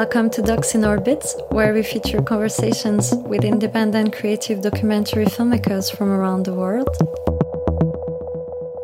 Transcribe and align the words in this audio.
Welcome 0.00 0.28
to 0.32 0.42
Docs 0.42 0.74
in 0.74 0.84
Orbit, 0.84 1.24
where 1.48 1.72
we 1.72 1.82
feature 1.82 2.20
conversations 2.20 3.14
with 3.14 3.44
independent 3.44 4.12
creative 4.12 4.60
documentary 4.60 5.24
filmmakers 5.24 5.90
from 5.90 6.10
around 6.10 6.44
the 6.44 6.52
world. 6.52 6.94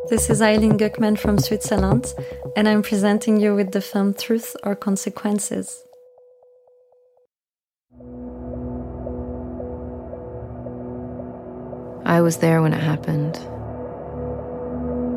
This 0.08 0.30
is 0.30 0.40
Aylin 0.40 0.78
Gökmen 0.78 1.18
from 1.18 1.38
Switzerland, 1.38 2.14
and 2.56 2.66
I'm 2.66 2.82
presenting 2.82 3.38
you 3.38 3.54
with 3.54 3.72
the 3.72 3.82
film 3.82 4.14
Truth 4.14 4.56
or 4.62 4.74
Consequences. 4.74 5.84
I 12.06 12.22
was 12.22 12.38
there 12.38 12.62
when 12.62 12.72
it 12.72 12.82
happened. 12.82 13.36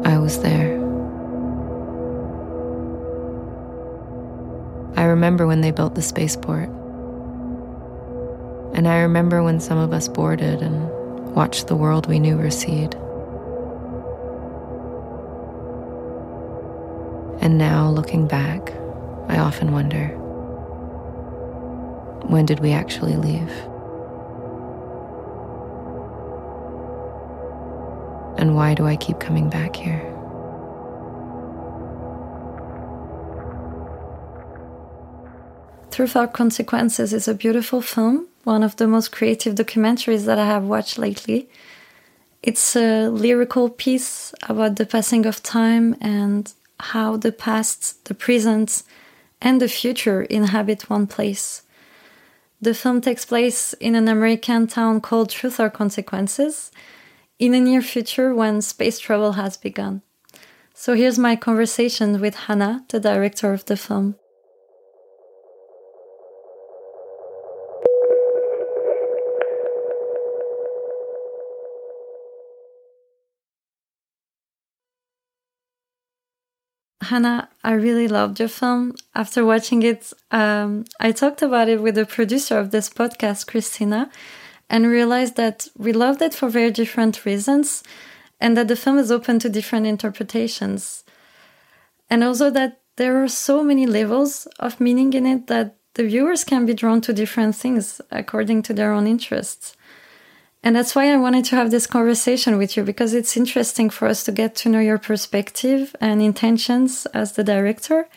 I 0.05 0.18
was 0.18 0.41
there. 0.41 0.84
I 4.98 5.04
remember 5.04 5.45
when 5.45 5.62
they 5.62 5.72
built 5.72 5.95
the 5.95 6.02
spaceport. 6.02 6.70
And 8.73 8.88
I 8.88 8.99
remember 8.99 9.44
when 9.44 9.59
some 9.59 9.77
of 9.77 9.91
us 9.94 10.08
boarded 10.08 10.62
and 10.62 10.90
watched 11.35 11.68
the 11.68 11.76
world 11.76 12.08
we 12.08 12.20
knew 12.20 12.38
recede. 12.38 12.95
And 17.41 17.58
now, 17.58 17.90
looking 17.90 18.27
back, 18.27 18.71
I 19.27 19.38
often 19.38 19.71
wonder 19.71 20.08
when 22.27 22.46
did 22.46 22.59
we 22.59 22.71
actually 22.71 23.16
leave? 23.16 23.52
And 28.38 28.55
why 28.55 28.73
do 28.73 28.85
I 28.85 28.96
keep 28.96 29.20
coming 29.20 29.49
back 29.49 29.76
here? 29.76 30.15
Truth 35.96 36.18
or 36.18 36.27
Consequences 36.27 37.13
is 37.13 37.29
a 37.29 37.34
beautiful 37.34 37.79
film, 37.79 38.27
one 38.43 38.63
of 38.63 38.76
the 38.76 38.85
most 38.85 39.13
creative 39.13 39.55
documentaries 39.55 40.26
that 40.26 40.38
I 40.38 40.46
have 40.46 40.65
watched 40.65 40.98
lately. 40.98 41.48
It's 42.43 42.76
a 42.76 43.07
lyrical 43.07 43.70
piece 43.70 44.34
about 44.43 44.76
the 44.76 44.85
passing 44.85 45.26
of 45.26 45.41
time 45.41 45.96
and 46.01 46.54
how 46.82 47.16
the 47.16 47.32
past, 47.32 48.04
the 48.04 48.13
present, 48.13 48.84
and 49.41 49.62
the 49.62 49.70
future 49.70 50.23
inhabit 50.23 50.90
one 50.90 51.07
place. 51.07 51.62
The 52.62 52.73
film 52.73 52.99
takes 52.99 53.23
place 53.23 53.71
in 53.79 53.96
an 53.96 54.10
American 54.10 54.68
town 54.68 54.99
called 54.99 55.29
Truth 55.29 55.62
or 55.62 55.70
Consequences 55.70 56.73
in 57.40 57.54
the 57.54 57.62
near 57.62 57.82
future 57.82 58.35
when 58.35 58.62
space 58.62 58.99
travel 58.99 59.32
has 59.40 59.55
begun. 59.55 60.01
So 60.73 60.93
here's 60.93 61.18
my 61.18 61.38
conversation 61.38 62.20
with 62.20 62.35
Hannah, 62.35 62.84
the 62.90 62.99
director 62.99 63.54
of 63.54 63.63
the 63.63 63.77
film. 63.77 64.16
Hannah, 77.09 77.50
I 77.63 77.73
really 77.73 78.07
loved 78.07 78.39
your 78.39 78.50
film. 78.50 78.95
After 79.13 79.45
watching 79.45 79.84
it, 79.84 80.11
um, 80.31 80.85
I 81.00 81.11
talked 81.11 81.41
about 81.41 81.69
it 81.69 81.81
with 81.81 81.95
the 81.95 82.06
producer 82.06 82.57
of 82.57 82.72
this 82.72 82.89
podcast, 82.89 83.47
Christina, 83.47 84.09
and 84.69 84.88
realized 84.88 85.35
that 85.35 85.67
we 85.78 85.94
loved 85.94 86.22
it 86.22 86.33
for 86.33 86.50
very 86.50 86.72
different 86.72 87.25
reasons 87.25 87.83
and 88.39 88.57
that 88.57 88.67
the 88.67 88.75
film 88.75 88.97
is 88.97 89.11
open 89.11 89.39
to 89.39 89.50
different 89.50 89.85
interpretations. 89.85 91.03
And 92.09 92.23
also 92.23 92.50
that 92.51 92.81
there 92.97 93.23
are 93.23 93.28
so 93.28 93.63
many 93.63 93.85
levels 93.85 94.47
of 94.59 94.79
meaning 94.79 95.13
in 95.13 95.25
it 95.25 95.47
that 95.47 95.77
the 95.95 96.07
viewers 96.07 96.44
can 96.44 96.65
be 96.65 96.73
drawn 96.73 97.01
to 97.01 97.13
different 97.13 97.55
things 97.55 98.01
according 98.11 98.63
to 98.63 98.73
their 98.73 98.91
own 98.91 99.07
interests. 99.07 99.75
And 100.65 100.75
that's 100.75 100.95
why 100.95 101.13
I 101.13 101.17
wanted 101.17 101.45
to 101.45 101.55
have 101.57 101.69
this 101.69 101.85
conversation 101.85 102.57
with 102.57 102.75
you 102.75 102.81
because 102.81 103.13
it's 103.13 103.37
interesting 103.37 103.91
for 103.91 104.07
us 104.07 104.23
to 104.23 104.31
get 104.31 104.55
to 104.55 104.69
know 104.69 104.79
your 104.79 104.97
perspective 104.97 105.95
and 106.01 106.23
intentions 106.23 107.05
as 107.13 107.33
the 107.33 107.43
director. 107.43 108.09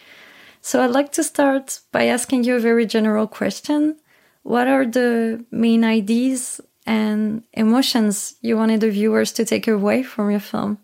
So 0.62 0.82
I'd 0.82 0.91
like 0.91 1.12
to 1.12 1.22
start 1.22 1.81
by 1.92 2.06
asking 2.06 2.44
you 2.44 2.56
a 2.56 2.60
very 2.60 2.86
general 2.86 3.26
question. 3.26 3.98
What 4.44 4.66
are 4.66 4.86
the 4.86 5.44
main 5.50 5.84
ideas 5.84 6.59
and 6.86 7.42
emotions 7.53 8.36
you 8.41 8.56
wanted 8.56 8.80
the 8.80 8.91
viewers 8.91 9.30
to 9.32 9.44
take 9.44 9.69
away 9.69 10.03
from 10.03 10.30
your 10.30 10.41
film? 10.41 10.78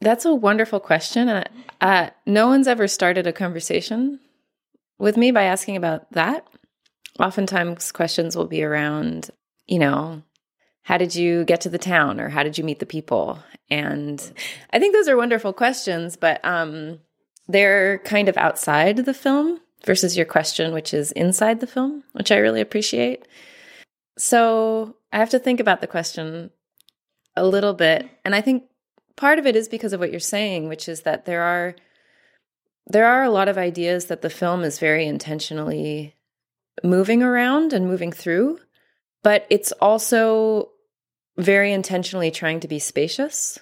That's 0.00 0.24
a 0.24 0.34
wonderful 0.34 0.80
question. 0.80 1.28
Uh, 1.28 1.44
uh, 1.82 2.10
no 2.24 2.46
one's 2.46 2.66
ever 2.66 2.88
started 2.88 3.26
a 3.26 3.32
conversation 3.32 4.20
with 4.98 5.18
me 5.18 5.32
by 5.32 5.42
asking 5.42 5.76
about 5.76 6.10
that. 6.12 6.46
Oftentimes, 7.20 7.92
questions 7.92 8.36
will 8.36 8.46
be 8.46 8.62
around 8.62 9.30
you 9.68 9.78
know, 9.78 10.22
how 10.82 10.96
did 10.96 11.14
you 11.14 11.44
get 11.44 11.60
to 11.60 11.68
the 11.68 11.78
town 11.78 12.18
or 12.18 12.30
how 12.30 12.42
did 12.42 12.56
you 12.56 12.64
meet 12.64 12.78
the 12.78 12.86
people? 12.86 13.38
And 13.70 14.32
I 14.72 14.78
think 14.78 14.94
those 14.94 15.08
are 15.08 15.16
wonderful 15.16 15.52
questions, 15.52 16.16
but 16.16 16.42
um, 16.44 17.00
they're 17.46 17.98
kind 17.98 18.28
of 18.28 18.36
outside 18.38 18.96
the 18.96 19.14
film 19.14 19.60
versus 19.84 20.16
your 20.16 20.26
question, 20.26 20.72
which 20.72 20.94
is 20.94 21.12
inside 21.12 21.60
the 21.60 21.66
film, 21.66 22.04
which 22.12 22.32
I 22.32 22.38
really 22.38 22.62
appreciate. 22.62 23.28
So 24.16 24.96
I 25.12 25.18
have 25.18 25.30
to 25.30 25.38
think 25.38 25.60
about 25.60 25.80
the 25.80 25.86
question 25.86 26.50
a 27.36 27.46
little 27.46 27.74
bit. 27.74 28.08
And 28.24 28.34
I 28.34 28.40
think 28.40 28.64
part 29.16 29.38
of 29.38 29.46
it 29.46 29.56
is 29.56 29.68
because 29.68 29.92
of 29.92 30.00
what 30.00 30.10
you're 30.10 30.20
saying, 30.20 30.68
which 30.68 30.88
is 30.88 31.02
that 31.02 31.26
there 31.26 31.42
are 31.42 31.76
there 32.90 33.06
are 33.06 33.22
a 33.22 33.30
lot 33.30 33.48
of 33.48 33.58
ideas 33.58 34.06
that 34.06 34.22
the 34.22 34.30
film 34.30 34.64
is 34.64 34.78
very 34.78 35.06
intentionally 35.06 36.16
moving 36.82 37.22
around 37.22 37.74
and 37.74 37.86
moving 37.86 38.10
through 38.10 38.58
but 39.22 39.46
it's 39.50 39.72
also 39.72 40.70
very 41.36 41.72
intentionally 41.72 42.30
trying 42.30 42.60
to 42.60 42.68
be 42.68 42.78
spacious 42.78 43.58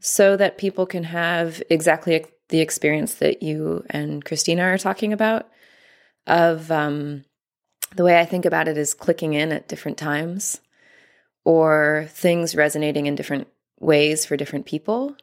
so 0.00 0.36
that 0.36 0.58
people 0.58 0.86
can 0.86 1.04
have 1.04 1.62
exactly 1.70 2.24
the 2.48 2.60
experience 2.60 3.14
that 3.14 3.42
you 3.42 3.84
and 3.90 4.24
Christina 4.24 4.62
are 4.62 4.78
talking 4.78 5.12
about 5.12 5.48
of 6.26 6.70
um, 6.70 7.24
the 7.94 8.04
way 8.04 8.18
I 8.18 8.24
think 8.24 8.44
about 8.44 8.68
it 8.68 8.76
is 8.76 8.94
clicking 8.94 9.34
in 9.34 9.52
at 9.52 9.68
different 9.68 9.98
times 9.98 10.60
or 11.44 12.06
things 12.10 12.54
resonating 12.54 13.06
in 13.06 13.14
different 13.14 13.48
ways 13.80 14.24
for 14.24 14.36
different 14.36 14.66
people. 14.66 15.16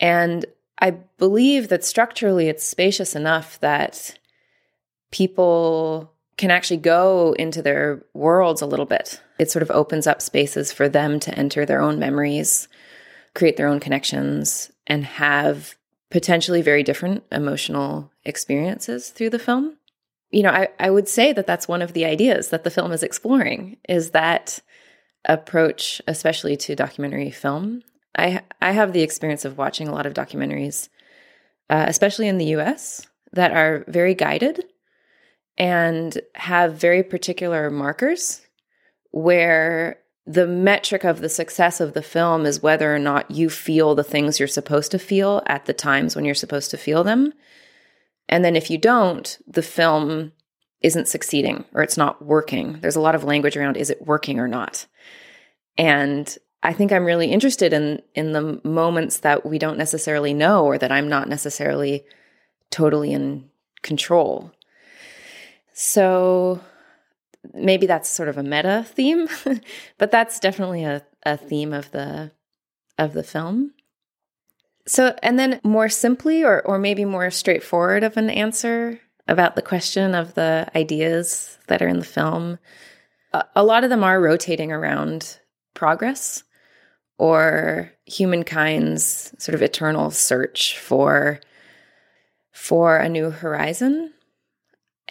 And 0.00 0.44
I 0.78 0.90
believe 0.90 1.68
that 1.68 1.84
structurally 1.84 2.48
it's 2.48 2.64
spacious 2.64 3.14
enough 3.14 3.60
that 3.60 4.18
people 5.10 6.11
can 6.42 6.50
actually 6.50 6.78
go 6.78 7.36
into 7.38 7.62
their 7.62 8.04
worlds 8.14 8.60
a 8.60 8.66
little 8.66 8.84
bit. 8.84 9.22
It 9.38 9.48
sort 9.48 9.62
of 9.62 9.70
opens 9.70 10.08
up 10.08 10.20
spaces 10.20 10.72
for 10.72 10.88
them 10.88 11.20
to 11.20 11.32
enter 11.38 11.64
their 11.64 11.80
own 11.80 12.00
memories, 12.00 12.66
create 13.32 13.56
their 13.56 13.68
own 13.68 13.78
connections, 13.78 14.72
and 14.88 15.04
have 15.04 15.76
potentially 16.10 16.60
very 16.60 16.82
different 16.82 17.22
emotional 17.30 18.10
experiences 18.24 19.10
through 19.10 19.30
the 19.30 19.38
film. 19.38 19.76
You 20.32 20.42
know, 20.42 20.50
I, 20.50 20.66
I 20.80 20.90
would 20.90 21.08
say 21.08 21.32
that 21.32 21.46
that's 21.46 21.68
one 21.68 21.80
of 21.80 21.92
the 21.92 22.04
ideas 22.04 22.48
that 22.48 22.64
the 22.64 22.72
film 22.72 22.90
is 22.90 23.04
exploring 23.04 23.76
is 23.88 24.10
that 24.10 24.58
approach, 25.24 26.02
especially 26.08 26.56
to 26.56 26.74
documentary 26.74 27.30
film. 27.30 27.82
I 28.18 28.40
I 28.60 28.72
have 28.72 28.92
the 28.92 29.02
experience 29.02 29.44
of 29.44 29.58
watching 29.58 29.86
a 29.86 29.94
lot 29.94 30.06
of 30.06 30.14
documentaries, 30.14 30.88
uh, 31.70 31.84
especially 31.86 32.26
in 32.26 32.38
the 32.38 32.46
U.S., 32.56 33.06
that 33.32 33.52
are 33.52 33.84
very 33.86 34.16
guided 34.16 34.64
and 35.58 36.20
have 36.34 36.74
very 36.74 37.02
particular 37.02 37.70
markers 37.70 38.42
where 39.10 39.98
the 40.26 40.46
metric 40.46 41.04
of 41.04 41.20
the 41.20 41.28
success 41.28 41.80
of 41.80 41.94
the 41.94 42.02
film 42.02 42.46
is 42.46 42.62
whether 42.62 42.94
or 42.94 42.98
not 42.98 43.30
you 43.30 43.50
feel 43.50 43.94
the 43.94 44.04
things 44.04 44.38
you're 44.38 44.48
supposed 44.48 44.90
to 44.92 44.98
feel 44.98 45.42
at 45.46 45.66
the 45.66 45.72
times 45.72 46.14
when 46.14 46.24
you're 46.24 46.34
supposed 46.34 46.70
to 46.70 46.76
feel 46.76 47.02
them. 47.02 47.32
And 48.28 48.44
then 48.44 48.54
if 48.54 48.70
you 48.70 48.78
don't, 48.78 49.38
the 49.46 49.62
film 49.62 50.32
isn't 50.80 51.08
succeeding 51.08 51.64
or 51.74 51.82
it's 51.82 51.96
not 51.96 52.24
working. 52.24 52.78
There's 52.80 52.96
a 52.96 53.00
lot 53.00 53.14
of 53.14 53.24
language 53.24 53.56
around 53.56 53.76
is 53.76 53.90
it 53.90 54.06
working 54.06 54.38
or 54.38 54.48
not? 54.48 54.86
And 55.76 56.36
I 56.62 56.72
think 56.72 56.92
I'm 56.92 57.04
really 57.04 57.30
interested 57.30 57.72
in 57.72 58.00
in 58.14 58.32
the 58.32 58.60
moments 58.64 59.18
that 59.18 59.44
we 59.44 59.58
don't 59.58 59.78
necessarily 59.78 60.32
know 60.32 60.64
or 60.64 60.78
that 60.78 60.92
I'm 60.92 61.08
not 61.08 61.28
necessarily 61.28 62.04
totally 62.70 63.12
in 63.12 63.50
control. 63.82 64.52
So 65.72 66.60
maybe 67.54 67.86
that's 67.86 68.08
sort 68.08 68.28
of 68.28 68.38
a 68.38 68.42
meta 68.42 68.84
theme, 68.88 69.28
but 69.98 70.10
that's 70.10 70.38
definitely 70.38 70.84
a, 70.84 71.02
a 71.24 71.36
theme 71.36 71.72
of 71.72 71.90
the 71.90 72.32
of 72.98 73.12
the 73.12 73.22
film. 73.22 73.72
So 74.86 75.14
and 75.22 75.38
then 75.38 75.60
more 75.64 75.88
simply 75.88 76.44
or 76.44 76.62
or 76.62 76.78
maybe 76.78 77.04
more 77.04 77.30
straightforward 77.30 78.04
of 78.04 78.16
an 78.16 78.30
answer 78.30 79.00
about 79.28 79.54
the 79.56 79.62
question 79.62 80.14
of 80.14 80.34
the 80.34 80.68
ideas 80.74 81.58
that 81.68 81.80
are 81.80 81.88
in 81.88 82.00
the 82.00 82.04
film. 82.04 82.58
A, 83.32 83.44
a 83.56 83.64
lot 83.64 83.84
of 83.84 83.90
them 83.90 84.04
are 84.04 84.20
rotating 84.20 84.72
around 84.72 85.38
progress 85.74 86.42
or 87.18 87.92
humankind's 88.06 89.32
sort 89.38 89.54
of 89.54 89.62
eternal 89.62 90.10
search 90.10 90.78
for 90.78 91.40
for 92.52 92.98
a 92.98 93.08
new 93.08 93.30
horizon 93.30 94.12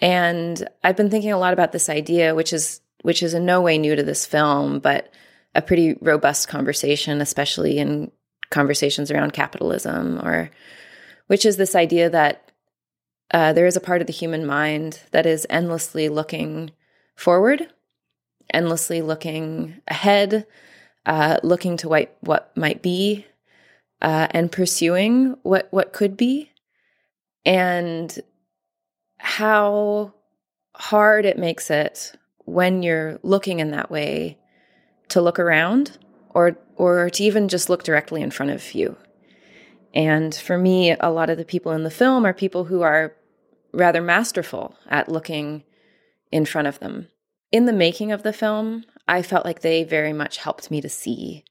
And 0.02 0.68
I've 0.82 0.96
been 0.96 1.10
thinking 1.10 1.32
a 1.32 1.38
lot 1.38 1.52
about 1.52 1.70
this 1.72 1.88
idea, 1.88 2.34
which 2.34 2.52
is 2.52 2.80
which 3.02 3.22
is 3.22 3.34
in 3.34 3.46
no 3.46 3.60
way 3.60 3.78
new 3.78 3.96
to 3.96 4.02
this 4.02 4.26
film, 4.26 4.80
but 4.80 5.12
a 5.54 5.62
pretty 5.62 5.96
robust 6.00 6.48
conversation, 6.48 7.20
especially 7.20 7.78
in 7.78 8.10
conversations 8.50 9.10
around 9.10 9.32
capitalism, 9.32 10.18
or 10.18 10.50
which 11.28 11.46
is 11.46 11.56
this 11.56 11.74
idea 11.74 12.10
that 12.10 12.52
uh, 13.32 13.52
there 13.52 13.66
is 13.66 13.76
a 13.76 13.80
part 13.80 14.00
of 14.00 14.06
the 14.06 14.12
human 14.12 14.44
mind 14.44 15.00
that 15.12 15.26
is 15.26 15.46
endlessly 15.48 16.08
looking 16.08 16.70
forward, 17.16 17.68
endlessly 18.52 19.02
looking 19.02 19.80
ahead, 19.88 20.46
uh, 21.06 21.38
looking 21.42 21.76
to 21.78 21.88
what, 21.88 22.16
what 22.20 22.54
might 22.56 22.82
be, 22.82 23.26
uh, 24.00 24.28
and 24.32 24.52
pursuing 24.52 25.36
what 25.42 25.68
what 25.70 25.92
could 25.92 26.16
be, 26.16 26.50
and 27.44 28.20
how 29.22 30.12
hard 30.74 31.24
it 31.24 31.38
makes 31.38 31.70
it 31.70 32.12
when 32.38 32.82
you're 32.82 33.20
looking 33.22 33.60
in 33.60 33.70
that 33.70 33.88
way 33.88 34.36
to 35.08 35.20
look 35.20 35.38
around 35.38 35.96
or 36.30 36.58
or 36.74 37.08
to 37.08 37.22
even 37.22 37.46
just 37.46 37.70
look 37.70 37.84
directly 37.84 38.20
in 38.20 38.32
front 38.32 38.50
of 38.50 38.74
you. 38.74 38.96
And 39.94 40.34
for 40.34 40.58
me, 40.58 40.96
a 40.98 41.10
lot 41.10 41.30
of 41.30 41.38
the 41.38 41.44
people 41.44 41.70
in 41.70 41.84
the 41.84 41.90
film 41.90 42.26
are 42.26 42.34
people 42.34 42.64
who 42.64 42.82
are 42.82 43.14
rather 43.72 44.02
masterful 44.02 44.74
at 44.88 45.08
looking 45.08 45.62
in 46.32 46.44
front 46.44 46.66
of 46.66 46.80
them. 46.80 47.08
In 47.52 47.66
the 47.66 47.72
making 47.72 48.10
of 48.10 48.24
the 48.24 48.32
film, 48.32 48.84
I 49.06 49.22
felt 49.22 49.44
like 49.44 49.60
they 49.60 49.84
very 49.84 50.12
much 50.12 50.38
helped 50.38 50.70
me 50.70 50.80
to 50.80 50.88
see 50.88 51.44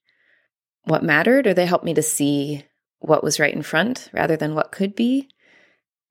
what 0.84 1.04
mattered, 1.04 1.48
or 1.48 1.54
they 1.54 1.68
helped 1.68 1.86
me 1.86 1.94
to 1.94 2.02
see 2.02 2.66
what 3.00 3.24
was 3.24 3.40
right 3.40 3.54
in 3.54 3.62
front 3.62 4.10
rather 4.12 4.36
than 4.36 4.56
what 4.56 4.72
could 4.74 4.94
be. 4.94 5.30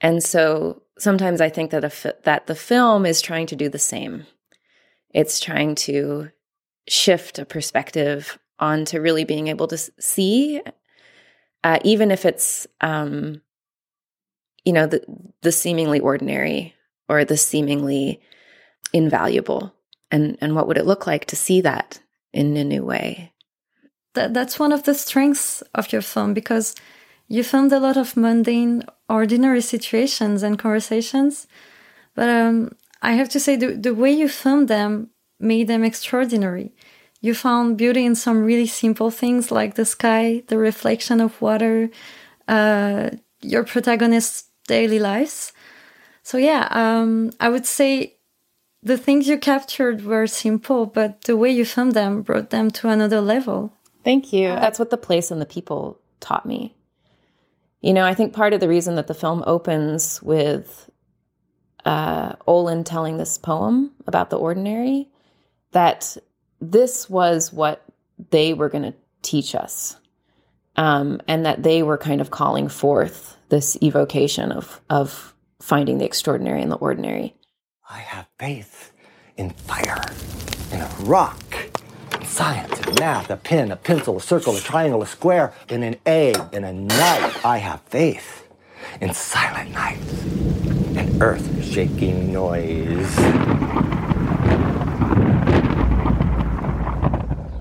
And 0.01 0.23
so 0.23 0.83
sometimes 1.01 1.41
I 1.41 1.49
think 1.49 1.71
that 1.71 1.85
a, 1.85 2.15
that 2.25 2.47
the 2.47 2.55
film 2.55 3.07
is 3.07 3.21
trying 3.21 3.47
to 3.47 3.57
do 3.57 3.69
the 3.69 3.79
same. 3.79 4.27
It's 5.13 5.41
trying 5.41 5.75
to 5.77 6.31
shift 6.89 7.39
a 7.39 7.45
perspective 7.45 8.39
onto 8.59 9.01
really 9.01 9.25
being 9.25 9.49
able 9.49 9.67
to 9.69 9.79
see, 9.99 10.61
uh, 11.65 11.79
even 11.85 12.11
if 12.11 12.25
it's, 12.25 12.67
um, 12.81 13.41
you 14.65 14.73
know, 14.73 14.87
the 14.87 15.03
the 15.43 15.53
seemingly 15.53 16.01
ordinary 16.01 16.75
or 17.09 17.25
the 17.25 17.37
seemingly 17.37 18.21
invaluable, 18.93 19.75
and 20.11 20.37
and 20.41 20.55
what 20.55 20.67
would 20.69 20.79
it 20.79 20.87
look 20.87 21.07
like 21.07 21.27
to 21.27 21.37
see 21.37 21.61
that 21.63 22.01
in 22.33 22.57
a 22.57 22.65
new 22.65 22.85
way? 22.85 23.33
That 24.15 24.35
that's 24.35 24.59
one 24.59 24.73
of 24.73 24.85
the 24.85 24.95
strengths 24.95 25.63
of 25.75 25.93
your 25.93 26.03
film 26.03 26.35
because 26.35 26.75
you 27.29 27.45
filmed 27.45 27.73
a 27.73 27.79
lot 27.81 27.97
of 27.97 28.17
mundane, 28.17 28.83
ordinary 29.11 29.61
situations 29.61 30.43
and 30.43 30.59
conversations, 30.59 31.47
but 32.15 32.29
um, 32.29 32.73
I 33.03 33.13
have 33.13 33.29
to 33.31 33.41
say 33.41 33.57
the 33.57 33.73
the 33.73 33.95
way 33.95 34.11
you 34.11 34.29
filmed 34.29 34.69
them 34.69 35.11
made 35.39 35.67
them 35.67 35.85
extraordinary. 35.85 36.73
You 37.21 37.35
found 37.35 37.77
beauty 37.77 38.05
in 38.07 38.15
some 38.15 38.45
really 38.45 38.67
simple 38.67 39.11
things 39.11 39.51
like 39.51 39.75
the 39.75 39.85
sky, 39.85 40.43
the 40.47 40.57
reflection 40.57 41.21
of 41.21 41.41
water, 41.43 41.91
uh, 42.49 43.11
your 43.43 43.65
protagonist's 43.65 44.49
daily 44.67 44.99
lives. 44.99 45.53
So, 46.23 46.39
yeah, 46.39 46.69
um, 46.71 47.33
I 47.39 47.49
would 47.49 47.67
say 47.67 48.17
the 48.83 48.97
things 48.97 49.29
you 49.29 49.39
captured 49.39 50.05
were 50.05 50.27
simple, 50.27 50.87
but 50.87 51.23
the 51.23 51.37
way 51.37 51.51
you 51.51 51.65
filmed 51.65 51.95
them 51.95 52.23
brought 52.23 52.51
them 52.51 52.71
to 52.71 52.89
another 52.89 53.21
level. 53.21 53.73
Thank 54.05 54.33
you. 54.33 54.49
That's 54.49 54.79
what 54.79 54.91
the 54.91 54.97
place 54.97 55.31
and 55.31 55.41
the 55.41 55.47
people 55.47 55.99
taught 56.21 56.47
me. 56.47 56.75
You 57.81 57.93
know, 57.95 58.05
I 58.05 58.15
think 58.15 58.35
part 58.35 58.53
of 58.53 58.61
the 58.61 58.69
reason 58.69 58.97
that 58.97 59.07
the 59.07 59.15
film 59.15 59.43
opens 59.47 60.23
with 60.23 60.91
uh, 61.85 62.35
Olin 62.47 62.85
telling 62.85 63.17
this 63.17 63.39
poem 63.39 63.93
about 64.07 64.31
the 64.31 64.39
ordinary 64.39 65.09
that 65.73 66.17
this 66.61 67.09
was 67.09 67.53
what 67.53 67.85
they 68.31 68.53
were 68.53 68.69
going 68.69 68.83
to 68.83 68.95
teach 69.23 69.55
us, 69.55 69.97
um, 70.77 71.21
and 71.27 71.47
that 71.47 71.63
they 71.63 71.83
were 71.83 71.97
kind 71.97 72.21
of 72.21 72.31
calling 72.31 72.69
forth 72.69 73.37
this 73.49 73.79
evocation 73.83 74.53
of 74.53 74.81
of 74.91 75.35
finding 75.61 75.99
the 75.99 76.05
extraordinary 76.05 76.63
in 76.63 76.69
the 76.69 76.77
ordinary. 76.77 77.35
I 77.89 77.99
have 77.99 78.27
faith 78.39 78.93
in 79.37 79.51
fire, 79.51 80.03
in 80.73 80.81
a 80.81 80.89
rock, 81.01 81.43
science, 82.31 82.79
in 82.87 82.95
math, 82.95 83.29
a 83.29 83.37
pen, 83.37 83.73
a 83.73 83.77
pencil, 83.77 84.17
a 84.17 84.21
circle, 84.21 84.57
a 84.57 84.61
triangle, 84.61 85.03
a 85.03 85.07
square, 85.07 85.53
in 85.69 85.83
an 85.83 85.97
egg, 86.07 86.39
in 86.53 86.65
a 86.65 86.73
night. 86.73 87.45
I 87.45 87.59
have 87.59 87.81
faith 87.83 88.49
in 89.01 89.13
silent 89.13 89.73
nights, 89.73 90.23
and 90.97 91.21
earth 91.21 91.65
shaking 91.65 92.33
noise. 92.33 93.19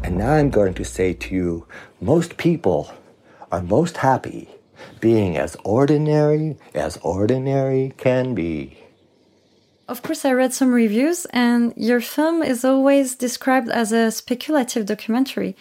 And 0.04 0.18
now 0.18 0.33
I'm 0.33 0.50
going 0.51 0.75
to 0.75 0.86
say 0.86 1.13
to 1.13 1.36
you 1.36 1.68
most 2.00 2.38
people 2.38 2.94
are 3.51 3.62
most 3.63 3.98
happy 3.98 4.50
being 5.00 5.36
as 5.36 5.57
ordinary 5.63 6.57
as 6.75 6.98
ordinary 7.01 7.94
can 7.98 8.36
be. 8.36 8.77
Of 9.89 10.03
course, 10.03 10.24
I 10.24 10.33
read 10.33 10.53
some 10.53 10.71
reviews, 10.71 11.25
and 11.33 11.74
your 11.75 12.00
film 12.00 12.44
is 12.44 12.63
always 12.63 13.15
described 13.15 13.69
as 13.69 13.91
a 13.91 14.12
speculative 14.12 14.86
documentary, 14.86 15.56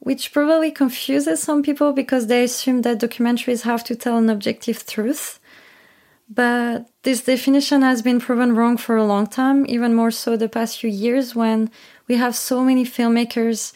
which 0.00 0.32
probably 0.32 0.72
confuses 0.72 1.40
some 1.40 1.62
people 1.62 1.92
because 1.92 2.26
they 2.26 2.42
assume 2.42 2.82
that 2.82 2.98
documentaries 2.98 3.62
have 3.62 3.84
to 3.84 3.94
tell 3.94 4.18
an 4.18 4.28
objective 4.28 4.84
truth. 4.84 5.38
But 6.28 6.88
this 7.04 7.22
definition 7.22 7.82
has 7.82 8.02
been 8.02 8.18
proven 8.18 8.56
wrong 8.56 8.76
for 8.76 8.96
a 8.96 9.06
long 9.06 9.28
time, 9.28 9.64
even 9.68 9.94
more 9.94 10.10
so 10.10 10.36
the 10.36 10.48
past 10.48 10.80
few 10.80 10.90
years 10.90 11.36
when 11.36 11.70
we 12.08 12.16
have 12.16 12.34
so 12.34 12.64
many 12.64 12.84
filmmakers 12.84 13.72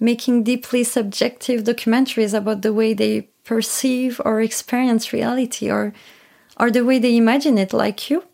making 0.00 0.42
deeply 0.42 0.82
subjective 0.82 1.62
documentaries 1.62 2.34
about 2.34 2.62
the 2.62 2.72
way 2.72 2.94
they 2.94 3.28
perceive 3.44 4.20
or 4.24 4.40
experience 4.40 5.12
reality 5.12 5.70
or 5.70 5.92
or 6.58 6.72
the 6.72 6.84
way 6.84 6.98
they 6.98 7.16
imagine 7.16 7.58
it 7.58 7.72
like 7.72 8.10
you. 8.10 8.24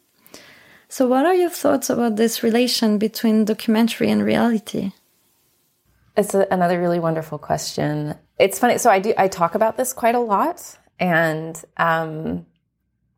So 0.93 1.07
what 1.07 1.25
are 1.25 1.35
your 1.35 1.49
thoughts 1.49 1.89
about 1.89 2.17
this 2.17 2.43
relation 2.43 2.99
between 2.99 3.47
documentary 3.47 4.11
and 4.11 4.23
reality? 4.23 4.93
It's 6.19 6.35
a, 6.35 6.47
another 6.51 6.79
really 6.79 6.99
wonderful 6.99 7.39
question. 7.39 8.15
It's 8.39 8.59
funny. 8.59 8.77
So 8.77 8.91
I 8.91 8.99
do 8.99 9.15
I 9.17 9.29
talk 9.29 9.55
about 9.55 9.79
this 9.79 9.95
quite 9.95 10.15
a 10.15 10.21
lot, 10.21 10.77
and 11.01 11.57
um, 11.79 12.45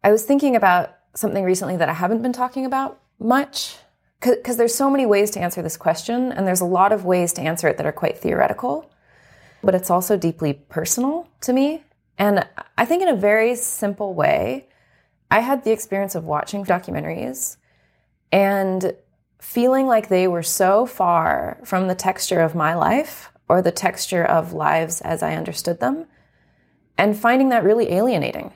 I 0.04 0.12
was 0.12 0.22
thinking 0.22 0.54
about 0.54 0.94
something 1.14 1.42
recently 1.42 1.76
that 1.78 1.88
I 1.88 1.94
haven't 1.94 2.22
been 2.22 2.32
talking 2.32 2.64
about 2.64 3.00
much 3.18 3.76
because 4.20 4.56
there's 4.56 4.72
so 4.72 4.88
many 4.88 5.04
ways 5.04 5.32
to 5.32 5.40
answer 5.40 5.60
this 5.60 5.76
question, 5.76 6.30
and 6.30 6.46
there's 6.46 6.60
a 6.60 6.64
lot 6.80 6.92
of 6.92 7.04
ways 7.04 7.32
to 7.32 7.40
answer 7.40 7.66
it 7.66 7.76
that 7.78 7.86
are 7.86 7.98
quite 8.04 8.18
theoretical, 8.18 8.88
but 9.64 9.74
it's 9.74 9.90
also 9.90 10.16
deeply 10.16 10.52
personal 10.52 11.26
to 11.40 11.52
me. 11.52 11.82
And 12.18 12.46
I 12.78 12.84
think, 12.84 13.02
in 13.02 13.08
a 13.08 13.16
very 13.16 13.56
simple 13.56 14.14
way, 14.14 14.68
I 15.28 15.40
had 15.40 15.64
the 15.64 15.72
experience 15.72 16.14
of 16.14 16.22
watching 16.22 16.64
documentaries 16.64 17.56
and 18.34 18.96
feeling 19.40 19.86
like 19.86 20.08
they 20.08 20.26
were 20.26 20.42
so 20.42 20.86
far 20.86 21.60
from 21.64 21.86
the 21.86 21.94
texture 21.94 22.40
of 22.40 22.56
my 22.56 22.74
life 22.74 23.30
or 23.48 23.62
the 23.62 23.70
texture 23.70 24.24
of 24.24 24.52
lives 24.52 25.00
as 25.02 25.22
I 25.22 25.36
understood 25.36 25.78
them, 25.78 26.06
and 26.98 27.16
finding 27.16 27.50
that 27.50 27.62
really 27.62 27.92
alienating. 27.92 28.52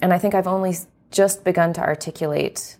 And 0.00 0.12
I 0.12 0.18
think 0.18 0.32
I've 0.32 0.46
only 0.46 0.76
just 1.10 1.42
begun 1.42 1.72
to 1.72 1.80
articulate 1.80 2.76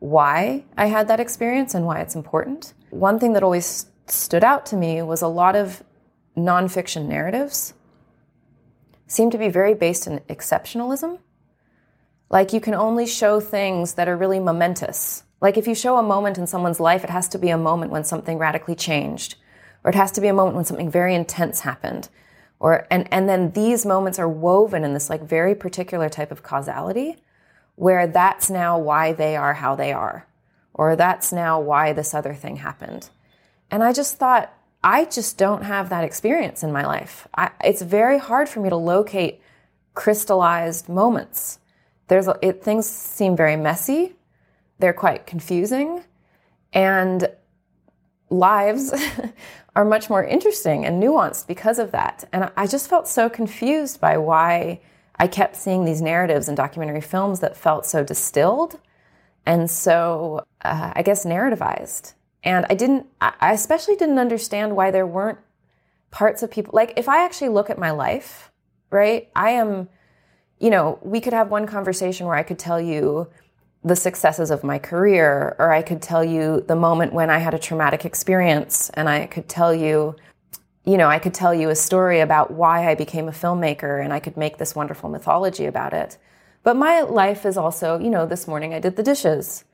why 0.00 0.64
I 0.76 0.86
had 0.86 1.06
that 1.06 1.20
experience 1.20 1.74
and 1.74 1.86
why 1.86 2.00
it's 2.00 2.16
important. 2.16 2.74
One 2.90 3.20
thing 3.20 3.34
that 3.34 3.44
always 3.44 3.86
stood 4.08 4.42
out 4.42 4.66
to 4.66 4.76
me 4.76 5.00
was 5.02 5.22
a 5.22 5.28
lot 5.28 5.54
of 5.54 5.84
nonfiction 6.36 7.06
narratives 7.06 7.72
seem 9.06 9.30
to 9.30 9.38
be 9.38 9.48
very 9.48 9.74
based 9.74 10.08
in 10.08 10.18
exceptionalism. 10.28 11.20
Like 12.30 12.52
you 12.52 12.60
can 12.60 12.74
only 12.74 13.06
show 13.06 13.38
things 13.38 13.94
that 13.94 14.08
are 14.08 14.16
really 14.16 14.40
momentous. 14.40 15.22
Like 15.40 15.56
if 15.56 15.66
you 15.66 15.74
show 15.74 15.96
a 15.96 16.02
moment 16.02 16.38
in 16.38 16.46
someone's 16.46 16.80
life, 16.80 17.04
it 17.04 17.10
has 17.10 17.28
to 17.28 17.38
be 17.38 17.50
a 17.50 17.58
moment 17.58 17.92
when 17.92 18.04
something 18.04 18.38
radically 18.38 18.74
changed, 18.74 19.36
or 19.84 19.90
it 19.90 19.94
has 19.94 20.10
to 20.12 20.20
be 20.20 20.28
a 20.28 20.34
moment 20.34 20.56
when 20.56 20.64
something 20.64 20.90
very 20.90 21.14
intense 21.14 21.60
happened. 21.60 22.08
Or 22.60 22.86
and, 22.90 23.06
and 23.12 23.28
then 23.28 23.52
these 23.52 23.86
moments 23.86 24.18
are 24.18 24.28
woven 24.28 24.82
in 24.82 24.94
this 24.94 25.08
like 25.08 25.22
very 25.22 25.54
particular 25.54 26.08
type 26.08 26.32
of 26.32 26.42
causality 26.42 27.16
where 27.76 28.08
that's 28.08 28.50
now 28.50 28.76
why 28.76 29.12
they 29.12 29.36
are 29.36 29.54
how 29.54 29.76
they 29.76 29.92
are, 29.92 30.26
or 30.74 30.96
that's 30.96 31.32
now 31.32 31.60
why 31.60 31.92
this 31.92 32.12
other 32.12 32.34
thing 32.34 32.56
happened. 32.56 33.08
And 33.70 33.84
I 33.84 33.92
just 33.92 34.16
thought, 34.16 34.52
I 34.82 35.04
just 35.04 35.38
don't 35.38 35.62
have 35.62 35.88
that 35.90 36.02
experience 36.02 36.64
in 36.64 36.72
my 36.72 36.84
life. 36.84 37.28
I, 37.36 37.50
it's 37.62 37.82
very 37.82 38.18
hard 38.18 38.48
for 38.48 38.58
me 38.58 38.68
to 38.68 38.76
locate 38.76 39.40
crystallized 39.94 40.88
moments. 40.88 41.60
There's 42.08 42.28
it, 42.42 42.64
things 42.64 42.88
seem 42.88 43.36
very 43.36 43.56
messy. 43.56 44.16
They're 44.78 44.92
quite 44.92 45.26
confusing, 45.26 46.04
and 46.72 47.28
lives 48.30 48.92
are 49.76 49.84
much 49.84 50.10
more 50.10 50.24
interesting 50.24 50.84
and 50.84 51.02
nuanced 51.02 51.46
because 51.46 51.78
of 51.78 51.92
that. 51.92 52.28
And 52.32 52.50
I 52.56 52.66
just 52.66 52.88
felt 52.88 53.08
so 53.08 53.28
confused 53.28 54.00
by 54.00 54.16
why 54.16 54.80
I 55.16 55.26
kept 55.26 55.56
seeing 55.56 55.84
these 55.84 56.00
narratives 56.00 56.48
and 56.48 56.56
documentary 56.56 57.00
films 57.00 57.40
that 57.40 57.56
felt 57.56 57.86
so 57.86 58.04
distilled 58.04 58.78
and 59.46 59.70
so 59.70 60.44
uh, 60.62 60.92
I 60.94 61.02
guess 61.02 61.24
narrativized. 61.24 62.14
And 62.44 62.66
I 62.70 62.74
didn't, 62.74 63.06
I 63.20 63.52
especially 63.52 63.96
didn't 63.96 64.18
understand 64.18 64.76
why 64.76 64.90
there 64.90 65.06
weren't 65.06 65.38
parts 66.10 66.42
of 66.42 66.50
people. 66.50 66.72
Like, 66.74 66.94
if 66.96 67.08
I 67.08 67.24
actually 67.24 67.48
look 67.48 67.68
at 67.70 67.78
my 67.78 67.90
life, 67.90 68.52
right, 68.90 69.28
I 69.34 69.50
am, 69.50 69.88
you 70.58 70.70
know, 70.70 70.98
we 71.02 71.20
could 71.20 71.32
have 71.32 71.50
one 71.50 71.66
conversation 71.66 72.26
where 72.26 72.36
I 72.36 72.42
could 72.42 72.58
tell 72.58 72.80
you 72.80 73.28
the 73.84 73.96
successes 73.96 74.50
of 74.50 74.64
my 74.64 74.78
career, 74.78 75.54
or 75.58 75.72
I 75.72 75.82
could 75.82 76.02
tell 76.02 76.24
you 76.24 76.64
the 76.66 76.76
moment 76.76 77.12
when 77.12 77.30
I 77.30 77.38
had 77.38 77.54
a 77.54 77.58
traumatic 77.58 78.04
experience, 78.04 78.90
and 78.94 79.08
I 79.08 79.26
could 79.26 79.48
tell 79.48 79.74
you, 79.74 80.16
you 80.84 80.96
know, 80.96 81.08
I 81.08 81.18
could 81.18 81.34
tell 81.34 81.54
you 81.54 81.70
a 81.70 81.76
story 81.76 82.20
about 82.20 82.50
why 82.50 82.88
I 82.90 82.94
became 82.94 83.28
a 83.28 83.32
filmmaker, 83.32 84.02
and 84.02 84.12
I 84.12 84.20
could 84.20 84.36
make 84.36 84.58
this 84.58 84.74
wonderful 84.74 85.10
mythology 85.10 85.66
about 85.66 85.92
it. 85.92 86.18
But 86.62 86.76
my 86.76 87.02
life 87.02 87.46
is 87.46 87.56
also, 87.56 87.98
you 87.98 88.10
know, 88.10 88.26
this 88.26 88.48
morning 88.48 88.74
I 88.74 88.80
did 88.80 88.96
the 88.96 89.02
dishes. 89.02 89.64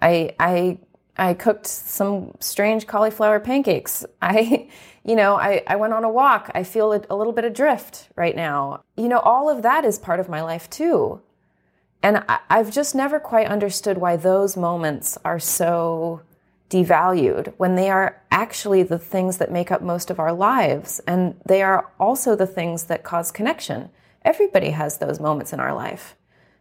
I 0.00 0.34
I 0.38 0.78
I 1.20 1.34
cooked 1.34 1.66
some 1.66 2.32
strange 2.40 2.86
cauliflower 2.86 3.40
pancakes. 3.40 4.06
I, 4.22 4.68
you 5.04 5.16
know, 5.16 5.36
I, 5.36 5.62
I 5.66 5.76
went 5.76 5.92
on 5.92 6.04
a 6.04 6.10
walk. 6.10 6.50
I 6.54 6.64
feel 6.64 6.92
a, 6.92 7.02
a 7.10 7.16
little 7.16 7.32
bit 7.32 7.44
adrift 7.44 8.08
right 8.16 8.34
now. 8.34 8.82
You 8.96 9.08
know, 9.08 9.18
all 9.18 9.50
of 9.50 9.62
that 9.62 9.84
is 9.84 9.98
part 9.98 10.18
of 10.18 10.28
my 10.28 10.42
life 10.42 10.68
too. 10.70 11.20
And 12.02 12.24
I, 12.28 12.40
I've 12.48 12.70
just 12.70 12.94
never 12.94 13.20
quite 13.20 13.46
understood 13.46 13.98
why 13.98 14.16
those 14.16 14.56
moments 14.56 15.18
are 15.24 15.38
so 15.38 16.22
devalued 16.70 17.52
when 17.56 17.74
they 17.74 17.90
are 17.90 18.22
actually 18.30 18.82
the 18.82 18.98
things 18.98 19.38
that 19.38 19.50
make 19.50 19.70
up 19.70 19.82
most 19.82 20.10
of 20.10 20.18
our 20.18 20.32
lives. 20.32 21.00
And 21.06 21.34
they 21.44 21.62
are 21.62 21.90
also 21.98 22.36
the 22.36 22.46
things 22.46 22.84
that 22.84 23.02
cause 23.02 23.30
connection. 23.30 23.90
Everybody 24.22 24.70
has 24.70 24.98
those 24.98 25.20
moments 25.20 25.52
in 25.52 25.60
our 25.60 25.74
life. 25.74 26.16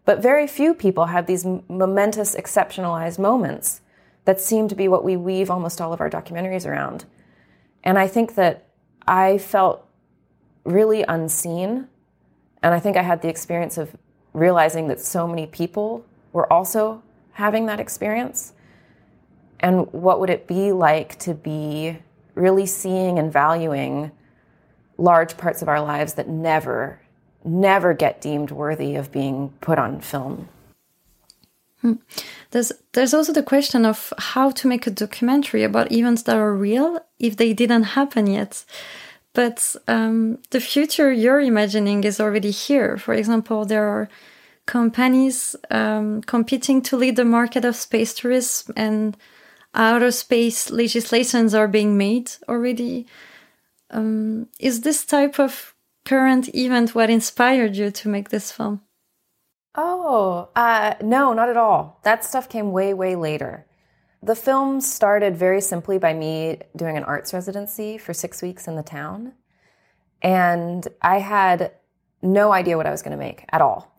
But 0.06 0.22
very 0.22 0.48
few 0.48 0.74
people 0.74 1.06
have 1.06 1.28
these 1.28 1.46
momentous, 1.46 2.34
exceptionalized 2.34 3.20
moments 3.20 3.82
that 4.26 4.42
seem 4.42 4.68
to 4.68 4.76
be 4.76 4.88
what 4.88 5.04
we 5.04 5.16
weave 5.16 5.52
almost 5.52 5.80
all 5.80 5.94
of 5.94 6.02
our 6.02 6.10
documentaries 6.10 6.66
around. 6.66 7.06
And 7.84 7.98
I 7.98 8.08
think 8.08 8.36
that 8.36 8.68
I 9.08 9.38
felt 9.38 9.88
really 10.64 11.04
unseen. 11.04 11.88
And 12.64 12.74
I 12.74 12.80
think 12.80 12.98
I 12.98 13.04
had 13.04 13.22
the 13.22 13.30
experience 13.30 13.78
of 13.78 13.96
realizing 14.34 14.88
that 14.88 15.00
so 15.00 15.28
many 15.28 15.48
people 15.48 16.06
were 16.34 16.52
also 16.52 17.02
having 17.34 17.66
that 17.66 17.80
experience. 17.80 18.54
And 19.60 19.92
what 19.92 20.20
would 20.20 20.30
it 20.30 20.48
be 20.48 20.72
like 20.72 21.18
to 21.20 21.34
be 21.34 21.98
really 22.36 22.66
seeing 22.66 23.20
and 23.20 23.32
valuing 23.32 24.12
large 24.98 25.38
parts 25.38 25.62
of 25.62 25.68
our 25.68 25.82
lives 25.82 26.14
that 26.14 26.28
never, 26.28 27.02
never 27.44 27.94
get 27.94 28.22
deemed 28.22 28.52
worthy 28.52 28.96
of 28.96 29.12
being 29.12 29.54
put 29.62 29.80
on 29.80 30.02
film? 30.02 30.48
Hmm. 31.82 31.94
There's 32.52 32.74
there's 32.92 33.14
also 33.14 33.32
the 33.32 33.44
question 33.44 33.86
of 33.86 34.14
how 34.18 34.52
to 34.52 34.68
make 34.68 34.86
a 34.86 34.92
documentary 34.92 35.64
about 35.64 35.92
events 35.94 36.24
that 36.24 36.36
are 36.36 36.54
real 36.54 37.00
if 37.20 37.38
they 37.38 37.54
didn't 37.54 37.84
happen 37.84 38.28
yet. 38.28 38.66
But 39.34 39.76
um, 39.88 40.40
the 40.50 40.60
future 40.60 41.12
you're 41.12 41.40
imagining 41.40 42.04
is 42.04 42.20
already 42.20 42.52
here. 42.52 42.98
For 42.98 43.14
example, 43.14 43.66
there 43.66 43.88
are 43.88 44.10
companies 44.66 45.56
um, 45.72 46.22
competing 46.22 46.82
to 46.84 46.98
lead 46.98 47.16
the 47.16 47.26
market 47.26 47.66
of 47.66 47.76
space 47.76 48.14
tourism, 48.14 48.74
and 48.76 49.18
outer 49.74 50.12
space 50.12 50.70
legislations 50.72 51.54
are 51.54 51.68
being 51.68 51.98
made 51.98 52.32
already. 52.48 53.06
Um, 53.92 54.48
is 54.60 54.82
this 54.82 55.06
type 55.06 55.40
of 55.40 55.74
current 56.06 56.54
event 56.56 56.96
what 56.96 57.10
inspired 57.10 57.76
you 57.76 57.92
to 57.92 58.10
make 58.10 58.30
this 58.30 58.52
film? 58.52 58.82
Oh, 59.76 60.50
uh, 60.56 60.96
no, 61.02 61.34
not 61.34 61.50
at 61.50 61.58
all. 61.58 62.00
That 62.04 62.26
stuff 62.26 62.50
came 62.50 62.72
way, 62.72 62.94
way 62.94 63.16
later. 63.16 63.66
The 64.22 64.36
film 64.36 64.82
started 64.82 65.38
very 65.38 65.62
simply 65.62 65.98
by 65.98 66.14
me 66.14 66.60
doing 66.76 66.98
an 66.98 67.04
arts 67.04 67.34
residency 67.34 67.98
for 67.98 68.14
six 68.14 68.42
weeks 68.42 68.68
in 68.68 68.76
the 68.76 68.84
town. 68.84 69.34
And 70.22 70.86
I 71.02 71.20
had 71.20 71.72
no 72.22 72.52
idea 72.52 72.76
what 72.76 72.86
I 72.86 72.92
was 72.92 73.02
going 73.02 73.18
to 73.18 73.24
make 73.24 73.46
at 73.50 73.62
all. 73.62 73.96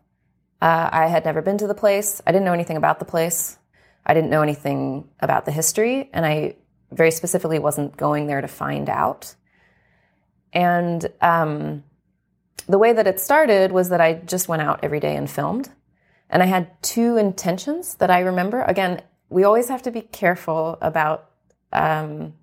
Uh, 0.60 0.90
I 0.92 1.06
had 1.06 1.24
never 1.24 1.40
been 1.40 1.56
to 1.58 1.66
the 1.66 1.74
place. 1.74 2.20
I 2.26 2.32
didn't 2.32 2.44
know 2.44 2.52
anything 2.52 2.76
about 2.76 2.98
the 2.98 3.06
place. 3.06 3.56
I 4.04 4.12
didn't 4.12 4.28
know 4.28 4.42
anything 4.42 5.08
about 5.20 5.46
the 5.46 5.52
history. 5.52 6.10
And 6.12 6.26
I 6.26 6.56
very 6.92 7.10
specifically 7.10 7.58
wasn't 7.58 7.96
going 7.96 8.26
there 8.26 8.42
to 8.42 8.48
find 8.48 8.90
out. 8.90 9.34
And 10.52 11.10
um, 11.22 11.84
the 12.66 12.78
way 12.78 12.92
that 12.92 13.06
it 13.06 13.20
started 13.20 13.72
was 13.72 13.88
that 13.88 14.02
I 14.02 14.14
just 14.14 14.48
went 14.48 14.60
out 14.60 14.80
every 14.82 15.00
day 15.00 15.16
and 15.16 15.30
filmed. 15.30 15.70
And 16.28 16.42
I 16.42 16.46
had 16.46 16.82
two 16.82 17.16
intentions 17.16 17.94
that 17.94 18.10
I 18.10 18.20
remember. 18.20 18.62
Again, 18.62 19.02
we 19.30 19.44
always 19.44 19.68
have 19.68 19.82
to 19.82 19.90
be 19.90 20.02
careful 20.02 20.76
about 20.82 21.30
um, 21.72 22.34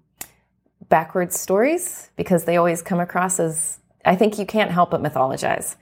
backwards 0.89 1.39
stories 1.39 2.10
because 2.15 2.46
they 2.46 2.58
always 2.58 2.82
come 2.82 3.00
across 3.00 3.39
as, 3.39 3.79
I 4.06 4.15
think 4.15 4.39
you 4.39 4.46
can't 4.46 4.72
help 4.72 4.91
but 4.91 5.03
mythologize. 5.03 5.75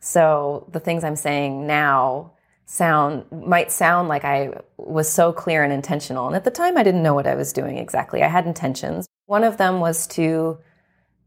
So 0.00 0.68
the 0.70 0.80
things 0.80 1.02
I'm 1.02 1.16
saying 1.16 1.66
now 1.66 2.32
sound 2.66 3.24
might 3.32 3.72
sound 3.72 4.08
like 4.08 4.24
I 4.24 4.60
was 4.76 5.10
so 5.10 5.32
clear 5.32 5.64
and 5.64 5.72
intentional. 5.72 6.26
And 6.26 6.36
at 6.36 6.44
the 6.44 6.50
time 6.50 6.76
I 6.76 6.82
didn't 6.82 7.02
know 7.02 7.14
what 7.14 7.26
I 7.26 7.34
was 7.34 7.52
doing 7.52 7.78
exactly. 7.78 8.22
I 8.22 8.28
had 8.28 8.46
intentions. 8.46 9.08
One 9.26 9.44
of 9.44 9.56
them 9.56 9.80
was 9.80 10.06
to 10.08 10.58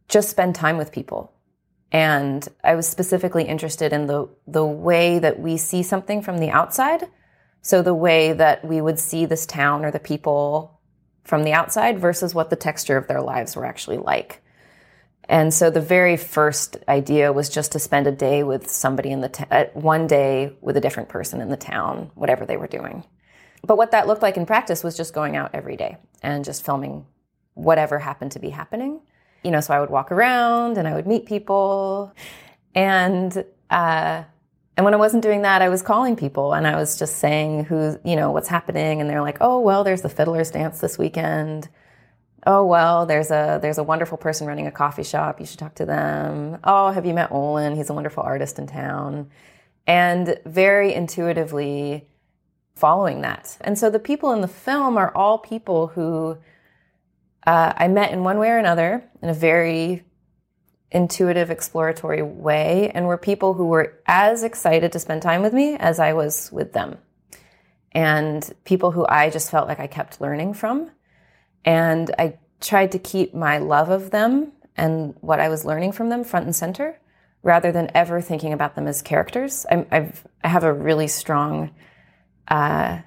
just 0.07 0.29
spend 0.29 0.55
time 0.55 0.77
with 0.77 0.91
people. 0.91 1.33
And 1.91 2.47
I 2.63 2.75
was 2.75 2.87
specifically 2.87 3.43
interested 3.43 3.93
in 3.93 4.07
the, 4.07 4.27
the 4.47 4.65
way 4.65 5.19
that 5.19 5.39
we 5.39 5.57
see 5.57 5.83
something 5.83 6.21
from 6.21 6.37
the 6.37 6.49
outside. 6.49 7.03
So 7.63 7.81
the 7.81 7.95
way 7.95 8.33
that 8.33 8.63
we 8.63 8.79
would 8.79 8.99
see 8.99 9.25
this 9.25 9.47
town 9.47 9.83
or 9.83 9.89
the 9.89 9.99
people 9.99 10.79
from 11.23 11.43
the 11.43 11.53
outside 11.53 11.97
versus 11.97 12.35
what 12.35 12.51
the 12.51 12.55
texture 12.55 12.97
of 12.97 13.07
their 13.07 13.21
lives 13.21 13.55
were 13.55 13.65
actually 13.65 13.97
like. 13.97 14.43
And 15.27 15.51
so 15.51 15.71
the 15.71 15.81
very 15.81 16.17
first 16.17 16.77
idea 16.87 17.33
was 17.33 17.49
just 17.49 17.71
to 17.71 17.79
spend 17.79 18.05
a 18.05 18.11
day 18.11 18.43
with 18.43 18.69
somebody 18.69 19.09
in 19.09 19.21
the 19.21 19.29
ta- 19.29 19.65
one 19.73 20.05
day 20.05 20.55
with 20.61 20.77
a 20.77 20.81
different 20.81 21.09
person 21.09 21.41
in 21.41 21.49
the 21.49 21.57
town, 21.57 22.11
whatever 22.13 22.45
they 22.45 22.57
were 22.57 22.67
doing. 22.67 23.03
But 23.65 23.77
what 23.77 23.91
that 23.91 24.05
looked 24.05 24.21
like 24.21 24.37
in 24.37 24.45
practice 24.45 24.83
was 24.83 24.95
just 24.95 25.13
going 25.13 25.35
out 25.35 25.51
every 25.55 25.77
day 25.77 25.97
and 26.21 26.45
just 26.45 26.63
filming 26.63 27.05
whatever 27.55 27.97
happened 27.97 28.33
to 28.33 28.39
be 28.39 28.49
happening 28.49 28.99
you 29.43 29.51
know, 29.51 29.59
so 29.59 29.73
I 29.73 29.79
would 29.79 29.89
walk 29.89 30.11
around 30.11 30.77
and 30.77 30.87
I 30.87 30.95
would 30.95 31.05
meet 31.05 31.25
people. 31.25 32.13
And, 32.73 33.45
uh, 33.69 34.23
and 34.75 34.83
when 34.83 34.93
I 34.93 34.97
wasn't 34.97 35.21
doing 35.21 35.43
that, 35.43 35.61
I 35.61 35.69
was 35.69 35.83
calling 35.83 36.15
people 36.15 36.53
and 36.53 36.65
I 36.65 36.75
was 36.75 36.97
just 36.97 37.17
saying 37.17 37.65
who, 37.65 37.99
you 38.03 38.15
know, 38.15 38.31
what's 38.31 38.47
happening. 38.47 39.01
And 39.01 39.09
they're 39.09 39.21
like, 39.21 39.37
oh, 39.39 39.59
well, 39.59 39.83
there's 39.83 40.01
the 40.01 40.09
fiddler's 40.09 40.49
dance 40.49 40.79
this 40.79 40.97
weekend. 40.97 41.69
Oh, 42.47 42.65
well, 42.65 43.05
there's 43.05 43.29
a, 43.29 43.59
there's 43.61 43.77
a 43.77 43.83
wonderful 43.83 44.17
person 44.17 44.47
running 44.47 44.65
a 44.65 44.71
coffee 44.71 45.03
shop. 45.03 45.39
You 45.39 45.45
should 45.45 45.59
talk 45.59 45.75
to 45.75 45.85
them. 45.85 46.57
Oh, 46.63 46.91
have 46.91 47.05
you 47.05 47.13
met 47.13 47.31
Olin? 47.31 47.75
He's 47.75 47.89
a 47.89 47.93
wonderful 47.93 48.23
artist 48.23 48.57
in 48.57 48.65
town. 48.65 49.29
And 49.85 50.39
very 50.45 50.93
intuitively 50.93 52.07
following 52.75 53.21
that. 53.21 53.57
And 53.61 53.77
so 53.77 53.91
the 53.91 53.99
people 53.99 54.31
in 54.31 54.41
the 54.41 54.47
film 54.47 54.97
are 54.97 55.15
all 55.15 55.37
people 55.37 55.87
who, 55.87 56.37
uh, 57.45 57.73
I 57.75 57.87
met 57.89 58.11
in 58.11 58.23
one 58.23 58.39
way 58.39 58.49
or 58.49 58.57
another 58.57 59.03
in 59.21 59.29
a 59.29 59.33
very 59.33 60.03
intuitive, 60.93 61.49
exploratory 61.49 62.21
way, 62.21 62.91
and 62.93 63.07
were 63.07 63.17
people 63.17 63.53
who 63.53 63.65
were 63.65 63.99
as 64.05 64.43
excited 64.43 64.91
to 64.91 64.99
spend 64.99 65.21
time 65.21 65.41
with 65.41 65.53
me 65.53 65.75
as 65.75 65.99
I 65.99 66.13
was 66.13 66.51
with 66.51 66.73
them. 66.73 66.97
And 67.91 68.53
people 68.63 68.91
who 68.91 69.05
I 69.07 69.29
just 69.29 69.51
felt 69.51 69.67
like 69.67 69.79
I 69.79 69.87
kept 69.87 70.21
learning 70.21 70.53
from. 70.53 70.91
And 71.65 72.13
I 72.17 72.37
tried 72.61 72.91
to 72.93 72.99
keep 72.99 73.33
my 73.33 73.57
love 73.57 73.89
of 73.89 74.11
them 74.11 74.51
and 74.75 75.15
what 75.21 75.39
I 75.39 75.49
was 75.49 75.65
learning 75.65 75.91
from 75.91 76.09
them 76.09 76.23
front 76.23 76.45
and 76.45 76.55
center 76.55 76.99
rather 77.43 77.71
than 77.71 77.91
ever 77.93 78.21
thinking 78.21 78.53
about 78.53 78.75
them 78.75 78.87
as 78.87 79.01
characters. 79.01 79.65
i 79.69 79.85
I've, 79.91 80.25
I 80.43 80.47
have 80.47 80.63
a 80.63 80.73
really 80.73 81.07
strong 81.07 81.71
uh, 82.47 82.99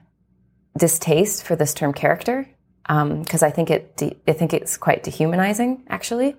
distaste 0.77 1.45
for 1.45 1.57
this 1.57 1.75
term 1.75 1.93
character 1.93 2.49
because 2.83 3.43
um, 3.43 3.49
I 3.49 3.51
think 3.51 3.71
it 3.71 3.97
de- 3.97 4.17
I 4.29 4.33
think 4.33 4.55
it's 4.55 4.77
quite 4.77 5.03
dehumanizing. 5.03 5.85
Actually, 5.89 6.37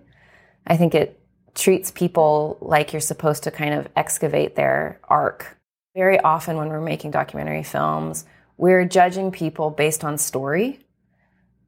I 0.66 0.78
think 0.78 0.96
it 0.96 1.17
treats 1.58 1.92
people 1.92 2.58
like 2.62 2.94
you're 2.94 3.02
supposed 3.02 3.44
to 3.44 3.52
kind 3.52 3.74
of 3.74 3.90
excavate 3.96 4.56
their 4.56 5.02
arc. 5.10 5.58
Very 5.96 6.20
often, 6.20 6.56
when 6.56 6.70
we're 6.70 6.80
making 6.80 7.12
documentary 7.12 7.64
films, 7.64 8.26
we're 8.56 8.86
judging 8.86 9.32
people 9.32 9.72
based 9.72 10.04
on 10.04 10.18
story, 10.18 10.80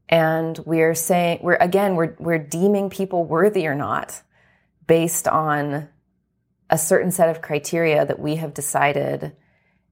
and 0.08 0.58
we're 0.60 0.96
saying 0.96 1.40
we're 1.42 1.56
again 1.56 1.96
we're 1.96 2.16
we're 2.20 2.38
deeming 2.38 2.90
people 2.90 3.26
worthy 3.26 3.68
or 3.68 3.76
not 3.76 4.22
based 4.88 5.28
on 5.28 5.90
a 6.70 6.78
certain 6.78 7.12
set 7.12 7.30
of 7.30 7.42
criteria 7.42 8.06
that 8.06 8.20
we 8.20 8.36
have 8.36 8.54
decided 8.54 9.36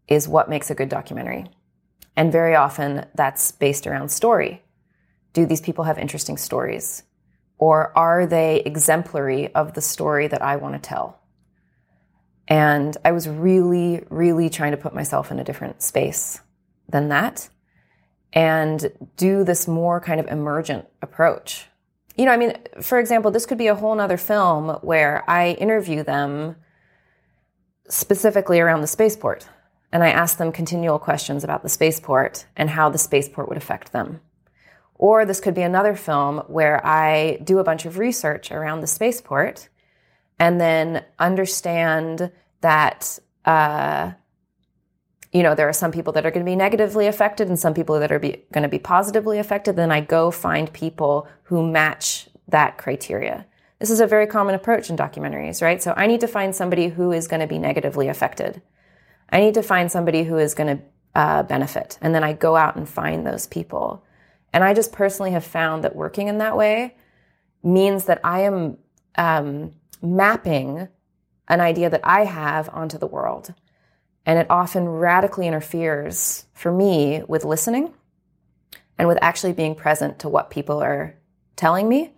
is 0.08 0.28
what 0.28 0.50
makes 0.50 0.70
a 0.70 0.76
good 0.76 0.90
documentary. 0.90 1.46
And 2.16 2.32
very 2.32 2.56
often 2.56 3.06
that's 3.16 3.52
based 3.52 3.86
around 3.86 4.10
story 4.10 4.64
do 5.38 5.46
these 5.46 5.62
people 5.62 5.84
have 5.84 6.00
interesting 6.00 6.36
stories? 6.36 7.04
Or 7.58 7.98
are 7.98 8.26
they 8.26 8.62
exemplary 8.66 9.54
of 9.56 9.74
the 9.74 9.82
story 9.82 10.28
that 10.28 10.42
I 10.42 10.58
want 10.58 10.76
to 10.76 10.80
tell? 10.80 11.20
And 12.48 12.96
I 13.04 13.12
was 13.12 13.28
really, 13.28 14.04
really 14.10 14.50
trying 14.50 14.72
to 14.72 14.78
put 14.78 14.94
myself 14.96 15.32
in 15.32 15.40
a 15.40 15.44
different 15.44 15.82
space 15.82 16.42
than 16.90 17.10
that. 17.10 17.50
and 18.34 18.92
do 19.16 19.44
this 19.44 19.68
more 19.68 20.00
kind 20.00 20.20
of 20.20 20.28
emergent 20.28 20.86
approach. 21.02 21.66
You 22.18 22.26
know, 22.26 22.32
I 22.32 22.38
mean, 22.38 22.54
for 22.82 23.00
example, 23.00 23.32
this 23.32 23.46
could 23.46 23.58
be 23.58 23.68
a 23.68 23.76
whole 23.76 23.96
nother 23.96 24.18
film 24.18 24.70
where 24.82 25.24
I 25.30 25.52
interview 25.52 26.04
them 26.04 26.56
specifically 27.90 28.60
around 28.60 28.82
the 28.82 28.88
spaceport 28.88 29.48
and 29.92 30.04
I 30.04 30.10
ask 30.10 30.38
them 30.38 30.52
continual 30.52 31.00
questions 31.00 31.44
about 31.44 31.64
the 31.64 31.70
spaceport 31.70 32.46
and 32.56 32.70
how 32.70 32.90
the 32.90 32.98
spaceport 32.98 33.48
would 33.48 33.58
affect 33.58 33.94
them. 33.94 34.20
Or 34.98 35.26
this 35.26 35.40
could 35.40 35.54
be 35.54 35.62
another 35.62 35.96
film 35.96 36.40
where 36.48 36.86
I 36.86 37.38
do 37.44 37.60
a 37.60 37.64
bunch 37.64 37.86
of 37.86 37.98
research 37.98 38.52
around 38.52 38.82
the 38.82 38.88
spaceport 38.88 39.70
and 40.40 40.60
then 40.60 41.04
understand 41.20 42.32
that, 42.62 43.20
uh, 43.46 44.12
you 45.32 45.44
know, 45.44 45.56
there 45.56 45.70
are 45.70 45.74
some 45.74 45.92
people 45.92 46.14
that 46.14 46.26
are 46.26 46.32
going 46.32 46.46
to 46.46 46.50
be 46.50 46.56
negatively 46.56 47.06
affected 47.08 47.48
and 47.48 47.60
some 47.60 47.74
people 47.74 48.00
that 48.00 48.12
are 48.12 48.20
going 48.20 48.64
to 48.64 48.68
be 48.68 48.80
positively 48.80 49.38
affected. 49.38 49.76
Then 49.76 49.92
I 49.92 50.02
go 50.02 50.32
find 50.32 50.72
people 50.74 51.28
who 51.44 51.70
match 51.70 52.30
that 52.48 52.78
criteria. 52.78 53.46
This 53.80 53.92
is 53.92 54.00
a 54.00 54.08
very 54.08 54.26
common 54.26 54.56
approach 54.56 54.90
in 54.90 54.98
documentaries, 54.98 55.62
right? 55.62 55.82
So 55.84 55.94
I 55.96 56.08
need 56.08 56.22
to 56.22 56.28
find 56.28 56.56
somebody 56.56 56.88
who 56.88 57.12
is 57.12 57.28
going 57.28 57.42
to 57.42 57.48
be 57.48 57.60
negatively 57.60 58.08
affected. 58.08 58.62
I 59.30 59.40
need 59.40 59.54
to 59.54 59.62
find 59.62 59.92
somebody 59.92 60.24
who 60.24 60.38
is 60.38 60.56
going 60.56 60.78
to 60.78 60.84
uh, 61.14 61.44
benefit. 61.44 62.00
And 62.02 62.16
then 62.16 62.24
I 62.24 62.34
go 62.34 62.56
out 62.56 62.76
and 62.76 62.90
find 62.90 63.26
those 63.26 63.46
people. 63.46 64.04
And 64.54 64.64
I 64.64 64.74
just 64.74 64.92
personally 64.92 65.32
have 65.32 65.44
found 65.44 65.84
that 65.84 65.96
working 65.96 66.28
in 66.28 66.38
that 66.40 66.58
way 66.58 66.96
means 67.64 68.06
that 68.06 68.20
I 68.24 68.42
am 68.42 68.78
um, 69.18 69.74
mapping 70.02 70.88
an 71.48 71.62
idea 71.62 71.90
that 71.90 72.02
I 72.04 72.26
have 72.26 72.70
onto 72.70 72.98
the 72.98 73.08
world. 73.08 73.54
And 74.26 74.38
it 74.40 74.48
often 74.50 74.88
radically 74.88 75.48
interferes 75.48 76.46
for 76.54 76.72
me 76.72 77.24
with 77.28 77.46
listening 77.46 77.94
and 78.98 79.08
with 79.08 79.18
actually 79.22 79.54
being 79.54 79.76
present 79.76 80.20
to 80.20 80.30
what 80.30 80.50
people 80.50 80.82
are 80.82 81.16
telling 81.56 81.88
me 81.88 82.14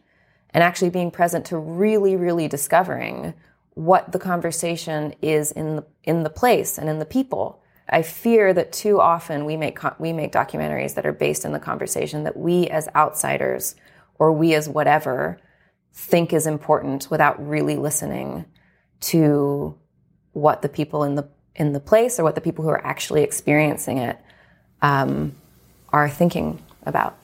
and 0.52 0.64
actually 0.64 0.90
being 0.90 1.12
present 1.12 1.46
to 1.46 1.58
really, 1.58 2.16
really 2.16 2.48
discovering 2.48 3.34
what 3.76 4.12
the 4.12 4.20
conversation 4.20 5.14
is 5.22 5.52
in 5.52 5.78
the, 5.78 5.86
in 6.04 6.24
the 6.24 6.30
place 6.30 6.78
and 6.78 6.90
in 6.90 7.00
the 7.00 7.06
people. 7.06 7.62
I 7.92 8.02
fear 8.02 8.54
that 8.54 8.72
too 8.72 9.00
often 9.00 9.46
we 9.46 9.58
make 9.58 9.80
we 10.00 10.14
make 10.14 10.32
documentaries 10.32 10.96
that 10.96 11.06
are 11.06 11.14
based 11.14 11.46
in 11.46 11.52
the 11.52 11.60
conversation 11.60 12.24
that 12.24 12.38
we 12.38 12.68
as 12.68 12.88
outsiders 12.96 13.76
or 14.20 14.32
we 14.32 14.54
as 14.54 14.70
whatever 14.70 15.40
think 15.94 16.34
is 16.34 16.46
important 16.46 17.10
without 17.10 17.36
really 17.46 17.76
listening 17.76 18.46
to 19.02 19.76
what 20.34 20.62
the 20.62 20.70
people 20.70 21.04
in 21.04 21.16
the 21.16 21.28
in 21.56 21.74
the 21.74 21.80
place 21.80 22.20
or 22.20 22.24
what 22.24 22.36
the 22.36 22.42
people 22.42 22.64
who 22.64 22.70
are 22.70 22.86
actually 22.86 23.24
experiencing 23.24 23.98
it 23.98 24.18
um, 24.82 25.36
are 25.90 26.10
thinking 26.10 26.62
about. 26.84 27.18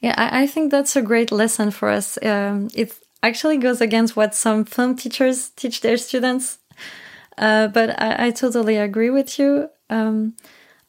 Yeah, 0.00 0.14
I, 0.16 0.42
I, 0.42 0.46
think 0.46 0.70
that's 0.70 0.96
a 0.96 1.02
great 1.02 1.30
lesson 1.30 1.70
for 1.70 1.88
us. 1.88 2.18
Um, 2.22 2.68
it 2.74 2.92
actually 3.22 3.58
goes 3.58 3.80
against 3.80 4.16
what 4.16 4.34
some 4.34 4.64
film 4.64 4.96
teachers 4.96 5.50
teach 5.50 5.80
their 5.80 5.96
students, 5.96 6.58
uh, 7.40 7.68
but 7.68 8.00
I, 8.00 8.26
I, 8.26 8.30
totally 8.30 8.76
agree 8.76 9.08
with 9.08 9.38
you. 9.38 9.70
Um, 9.88 10.36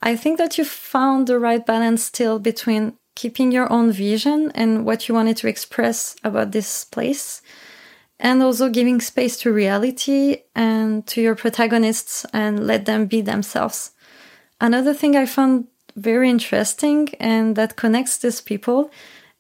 I 0.02 0.18
think 0.18 0.38
that 0.38 0.58
you 0.58 0.66
found 0.66 1.28
the 1.28 1.40
right 1.40 1.66
balance 1.66 2.04
still 2.04 2.40
between 2.40 2.98
keeping 3.16 3.52
your 3.52 3.72
own 3.72 3.92
vision 3.92 4.52
and 4.54 4.86
what 4.86 5.08
you 5.08 5.16
wanted 5.16 5.38
to 5.38 5.48
express 5.48 6.16
about 6.24 6.52
this 6.52 6.84
place 6.84 7.42
and 8.20 8.44
also 8.44 8.70
giving 8.70 9.00
space 9.00 9.38
to 9.40 9.54
reality 9.54 10.44
and 10.54 11.08
to 11.08 11.22
your 11.22 11.36
protagonists 11.36 12.26
and 12.34 12.68
let 12.68 12.86
them 12.86 13.06
be 13.06 13.22
themselves. 13.22 13.92
Another 14.60 14.94
thing 14.94 15.16
I 15.16 15.26
found 15.26 15.68
very 15.96 16.30
interesting 16.30 17.10
and 17.20 17.56
that 17.56 17.78
connects 17.78 18.18
these 18.18 18.42
people 18.42 18.92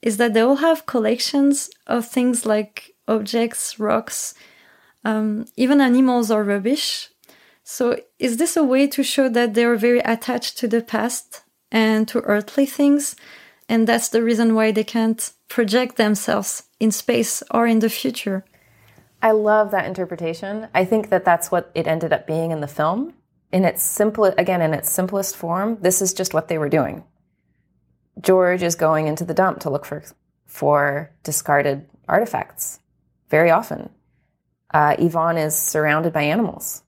is 0.02 0.18
that 0.18 0.34
they 0.34 0.42
all 0.42 0.56
have 0.56 0.86
collections 0.86 1.70
of 1.88 2.08
things 2.08 2.46
like 2.46 2.96
objects, 3.08 3.80
rocks, 3.80 4.34
um, 5.04 5.46
even 5.56 5.82
animals 5.82 6.32
are 6.32 6.44
rubbish. 6.44 7.10
So, 7.64 7.98
is 8.20 8.38
this 8.38 8.58
a 8.58 8.64
way 8.64 8.88
to 8.88 9.04
show 9.04 9.30
that 9.30 9.54
they 9.54 9.66
are 9.66 9.76
very 9.76 10.00
attached 10.00 10.58
to 10.60 10.68
the 10.68 10.82
past 10.82 11.44
and 11.72 12.08
to 12.10 12.22
earthly 12.22 12.66
things? 12.66 13.16
And 13.70 13.88
that's 13.88 14.10
the 14.10 14.24
reason 14.24 14.56
why 14.56 14.72
they 14.72 14.84
can't 14.84 15.32
project 15.48 15.96
themselves 15.96 16.64
in 16.80 16.92
space 16.92 17.44
or 17.52 17.68
in 17.68 17.80
the 17.80 17.90
future. 17.90 18.44
I 19.22 19.32
love 19.32 19.72
that 19.72 19.86
interpretation. 19.86 20.68
I 20.74 20.84
think 20.84 21.10
that 21.10 21.24
that's 21.24 21.52
what 21.52 21.72
it 21.76 21.88
ended 21.88 22.12
up 22.12 22.26
being 22.26 22.52
in 22.52 22.62
the 22.62 22.68
film. 22.68 23.14
In 23.52 23.66
its 23.66 23.84
simple, 23.84 24.26
again, 24.26 24.62
in 24.62 24.74
its 24.74 24.90
simplest 24.90 25.36
form, 25.36 25.78
this 25.82 26.02
is 26.02 26.14
just 26.14 26.34
what 26.34 26.48
they 26.48 26.58
were 26.58 26.70
doing. 26.70 27.04
George 28.20 28.64
is 28.64 28.76
going 28.76 29.08
into 29.08 29.24
the 29.24 29.34
dump 29.34 29.60
to 29.62 29.70
look 29.70 29.86
for 29.86 30.04
for 30.46 31.10
discarded 31.24 31.88
artifacts 32.10 32.80
very 33.30 33.50
often. 33.50 33.90
Uh, 34.74 34.96
Yvonne 35.00 35.38
is 35.38 35.56
surrounded 35.56 36.14
by 36.14 36.24
animals. 36.24 36.84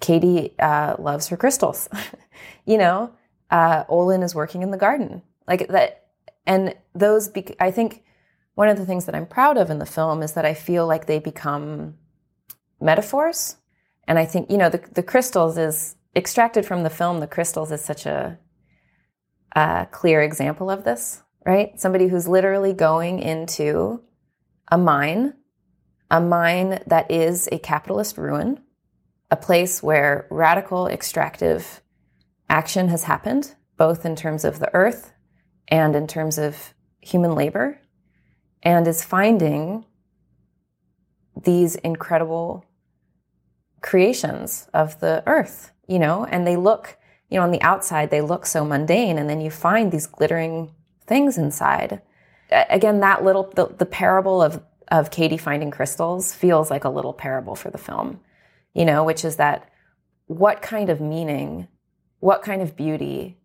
Katie 0.00 0.54
uh, 0.58 0.96
loves 0.98 1.28
her 1.28 1.36
crystals. 1.36 1.88
you 2.66 2.78
know, 2.78 3.12
uh, 3.50 3.84
Olin 3.88 4.22
is 4.22 4.34
working 4.34 4.62
in 4.62 4.70
the 4.70 4.76
garden 4.76 5.22
like 5.46 5.68
that. 5.68 6.06
And 6.46 6.74
those, 6.94 7.28
be- 7.28 7.56
I 7.58 7.70
think, 7.70 8.04
one 8.54 8.68
of 8.68 8.76
the 8.76 8.86
things 8.86 9.06
that 9.06 9.14
I'm 9.14 9.26
proud 9.26 9.56
of 9.56 9.70
in 9.70 9.78
the 9.78 9.86
film 9.86 10.22
is 10.22 10.32
that 10.32 10.44
I 10.44 10.54
feel 10.54 10.86
like 10.86 11.06
they 11.06 11.20
become 11.20 11.94
metaphors. 12.80 13.56
And 14.06 14.18
I 14.18 14.24
think, 14.24 14.50
you 14.50 14.56
know, 14.56 14.68
the, 14.68 14.82
the 14.92 15.02
crystals 15.02 15.56
is 15.56 15.94
extracted 16.16 16.66
from 16.66 16.82
the 16.82 16.90
film. 16.90 17.20
The 17.20 17.26
crystals 17.26 17.70
is 17.70 17.84
such 17.84 18.06
a, 18.06 18.38
a 19.54 19.86
clear 19.90 20.22
example 20.22 20.70
of 20.70 20.84
this, 20.84 21.22
right? 21.46 21.78
Somebody 21.78 22.08
who's 22.08 22.26
literally 22.26 22.72
going 22.72 23.20
into 23.20 24.02
a 24.72 24.78
mine, 24.78 25.34
a 26.10 26.20
mine 26.20 26.82
that 26.86 27.10
is 27.10 27.48
a 27.52 27.58
capitalist 27.58 28.16
ruin, 28.16 28.60
a 29.30 29.36
place 29.36 29.82
where 29.82 30.26
radical 30.30 30.86
extractive 30.86 31.82
action 32.48 32.88
has 32.88 33.04
happened, 33.04 33.54
both 33.76 34.06
in 34.06 34.16
terms 34.16 34.44
of 34.44 34.58
the 34.58 34.74
earth 34.74 35.12
and 35.68 35.94
in 35.94 36.06
terms 36.06 36.38
of 36.38 36.74
human 37.00 37.34
labor 37.34 37.80
and 38.62 38.86
is 38.86 39.04
finding 39.04 39.84
these 41.44 41.76
incredible 41.76 42.64
creations 43.80 44.68
of 44.74 44.98
the 45.00 45.22
earth, 45.26 45.70
you 45.86 45.98
know, 45.98 46.24
and 46.24 46.46
they 46.46 46.56
look, 46.56 46.96
you 47.28 47.38
know, 47.38 47.44
on 47.44 47.52
the 47.52 47.62
outside, 47.62 48.10
they 48.10 48.20
look 48.20 48.46
so 48.46 48.64
mundane. 48.64 49.18
And 49.18 49.30
then 49.30 49.40
you 49.40 49.50
find 49.50 49.92
these 49.92 50.06
glittering 50.06 50.74
things 51.06 51.38
inside. 51.38 52.02
Again, 52.50 53.00
that 53.00 53.24
little, 53.24 53.52
the, 53.54 53.66
the 53.66 53.86
parable 53.86 54.42
of, 54.42 54.62
of 54.90 55.10
Katie 55.10 55.36
finding 55.36 55.70
crystals 55.70 56.34
feels 56.34 56.70
like 56.70 56.84
a 56.84 56.90
little 56.90 57.12
parable 57.12 57.54
for 57.54 57.70
the 57.70 57.78
film, 57.78 58.20
you 58.74 58.84
know, 58.84 59.04
which 59.04 59.24
is 59.24 59.36
that 59.36 59.70
what 60.26 60.62
kind 60.62 60.90
of 60.90 61.00
meaning, 61.00 61.68
what 62.20 62.42
kind 62.42 62.62
of 62.62 62.76
beauty 62.76 63.38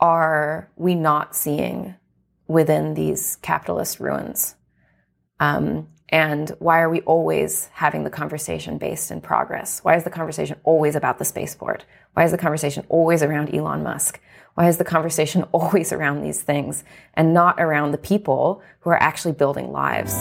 are 0.00 0.70
we 0.76 0.94
not 0.94 1.36
seeing 1.36 1.94
within 2.48 2.94
these 2.94 3.36
capitalist 3.36 4.00
ruins? 4.00 4.56
Um, 5.40 5.88
and 6.08 6.50
why 6.58 6.80
are 6.80 6.90
we 6.90 7.00
always 7.02 7.70
having 7.72 8.04
the 8.04 8.10
conversation 8.10 8.76
based 8.76 9.10
in 9.10 9.20
progress? 9.22 9.80
Why 9.82 9.96
is 9.96 10.04
the 10.04 10.10
conversation 10.10 10.58
always 10.62 10.94
about 10.94 11.18
the 11.18 11.24
spaceport? 11.24 11.86
Why 12.12 12.24
is 12.24 12.32
the 12.32 12.38
conversation 12.38 12.84
always 12.90 13.22
around 13.22 13.54
Elon 13.54 13.82
Musk? 13.82 14.20
Why 14.54 14.68
is 14.68 14.76
the 14.76 14.84
conversation 14.84 15.44
always 15.52 15.92
around 15.92 16.22
these 16.22 16.42
things 16.42 16.84
and 17.14 17.32
not 17.32 17.60
around 17.60 17.92
the 17.92 17.98
people 17.98 18.62
who 18.80 18.90
are 18.90 19.02
actually 19.02 19.32
building 19.32 19.72
lives? 19.72 20.14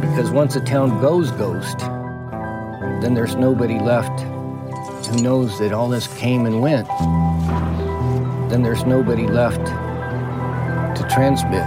Because 0.00 0.30
once 0.30 0.56
a 0.56 0.60
town 0.60 1.00
goes 1.00 1.30
ghost, 1.32 1.78
then 3.00 3.14
there's 3.14 3.36
nobody 3.36 3.78
left 3.78 4.20
who 5.06 5.22
knows 5.22 5.58
that 5.58 5.72
all 5.72 5.88
this 5.88 6.06
came 6.18 6.44
and 6.44 6.60
went, 6.60 6.88
then 8.50 8.62
there's 8.62 8.84
nobody 8.84 9.26
left 9.26 9.64
to 10.96 11.08
transmit. 11.08 11.64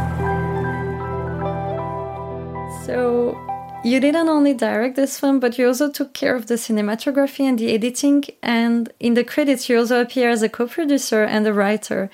So, 2.86 3.40
you 3.84 4.00
didn't 4.00 4.30
only 4.30 4.54
direct 4.54 4.96
this 4.96 5.20
film, 5.20 5.40
but 5.40 5.58
you 5.58 5.68
also 5.68 5.90
took 5.90 6.14
care 6.14 6.36
of 6.36 6.48
the 6.48 6.54
cinematography 6.54 7.42
and 7.42 7.58
the 7.58 7.74
editing. 7.74 8.24
And 8.44 8.92
in 9.00 9.16
the 9.16 9.24
credits, 9.24 9.68
you 9.70 9.80
also 9.80 10.00
appear 10.02 10.30
as 10.30 10.44
a 10.44 10.50
co 10.50 10.68
producer 10.68 11.24
and 11.24 11.48
a 11.48 11.54
writer. 11.54 12.10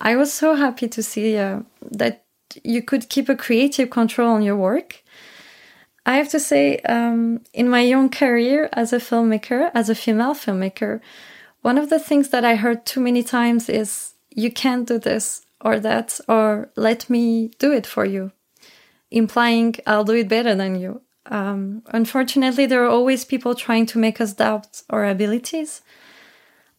I 0.00 0.16
was 0.16 0.32
so 0.32 0.56
happy 0.56 0.88
to 0.88 1.02
see 1.02 1.38
uh, 1.38 1.60
that 1.92 2.24
you 2.64 2.82
could 2.82 3.08
keep 3.08 3.28
a 3.28 3.36
creative 3.36 3.90
control 3.90 4.32
on 4.32 4.42
your 4.42 4.56
work. 4.56 5.02
I 6.04 6.16
have 6.16 6.28
to 6.30 6.40
say, 6.40 6.78
um, 6.80 7.40
in 7.54 7.70
my 7.70 7.80
young 7.80 8.10
career 8.10 8.68
as 8.72 8.92
a 8.92 8.98
filmmaker, 8.98 9.70
as 9.72 9.88
a 9.88 9.94
female 9.94 10.34
filmmaker, 10.34 11.00
one 11.62 11.78
of 11.78 11.88
the 11.88 11.98
things 11.98 12.28
that 12.28 12.44
I 12.44 12.56
heard 12.56 12.84
too 12.84 13.00
many 13.00 13.22
times 13.22 13.70
is, 13.70 14.14
you 14.30 14.52
can't 14.52 14.86
do 14.86 14.98
this 14.98 15.46
or 15.62 15.80
that, 15.80 16.20
or 16.28 16.68
let 16.76 17.08
me 17.08 17.52
do 17.58 17.72
it 17.72 17.86
for 17.86 18.04
you, 18.04 18.32
implying 19.10 19.76
I'll 19.86 20.04
do 20.04 20.12
it 20.12 20.28
better 20.28 20.54
than 20.54 20.78
you. 20.78 21.00
Um, 21.26 21.82
unfortunately, 21.86 22.66
there 22.66 22.84
are 22.84 22.88
always 22.88 23.24
people 23.24 23.54
trying 23.54 23.86
to 23.86 23.98
make 23.98 24.20
us 24.20 24.34
doubt 24.34 24.82
our 24.90 25.06
abilities. 25.06 25.82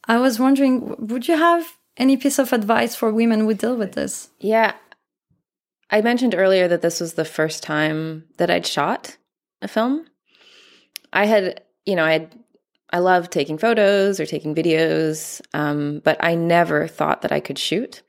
I 0.08 0.17
was 0.17 0.39
wondering, 0.39 0.95
would 0.99 1.27
you 1.27 1.38
have 1.38 1.77
any 1.97 2.17
piece 2.17 2.38
of 2.38 2.53
advice 2.53 2.95
for 2.95 3.12
women 3.12 3.41
who 3.41 3.53
deal 3.53 3.75
with 3.75 3.93
this? 3.93 4.29
Yeah. 4.39 4.73
I 5.89 6.01
mentioned 6.01 6.36
earlier 6.36 6.67
that 6.67 6.81
this 6.81 6.99
was 6.99 7.13
the 7.13 7.25
first 7.25 7.63
time 7.63 8.25
that 8.38 8.49
I'd 8.49 8.65
shot 8.65 9.17
a 9.62 9.67
film. 9.67 10.05
I 11.13 11.25
had, 11.25 11.63
you 11.86 11.95
know, 11.95 12.03
I 12.03 12.13
had, 12.13 12.39
I 12.91 12.99
love 12.99 13.29
taking 13.29 13.58
photos 13.58 14.19
or 14.19 14.25
taking 14.25 14.53
videos, 14.53 15.41
um, 15.53 16.01
but 16.03 16.23
I 16.23 16.36
never 16.36 16.88
thought 16.88 17.21
that 17.21 17.31
I 17.31 17.39
could 17.39 17.58
shoot. 17.58 18.03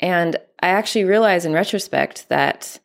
And 0.00 0.36
I 0.60 0.68
actually 0.68 1.04
realized 1.04 1.46
in 1.46 1.52
retrospect 1.52 2.28
that 2.28 2.80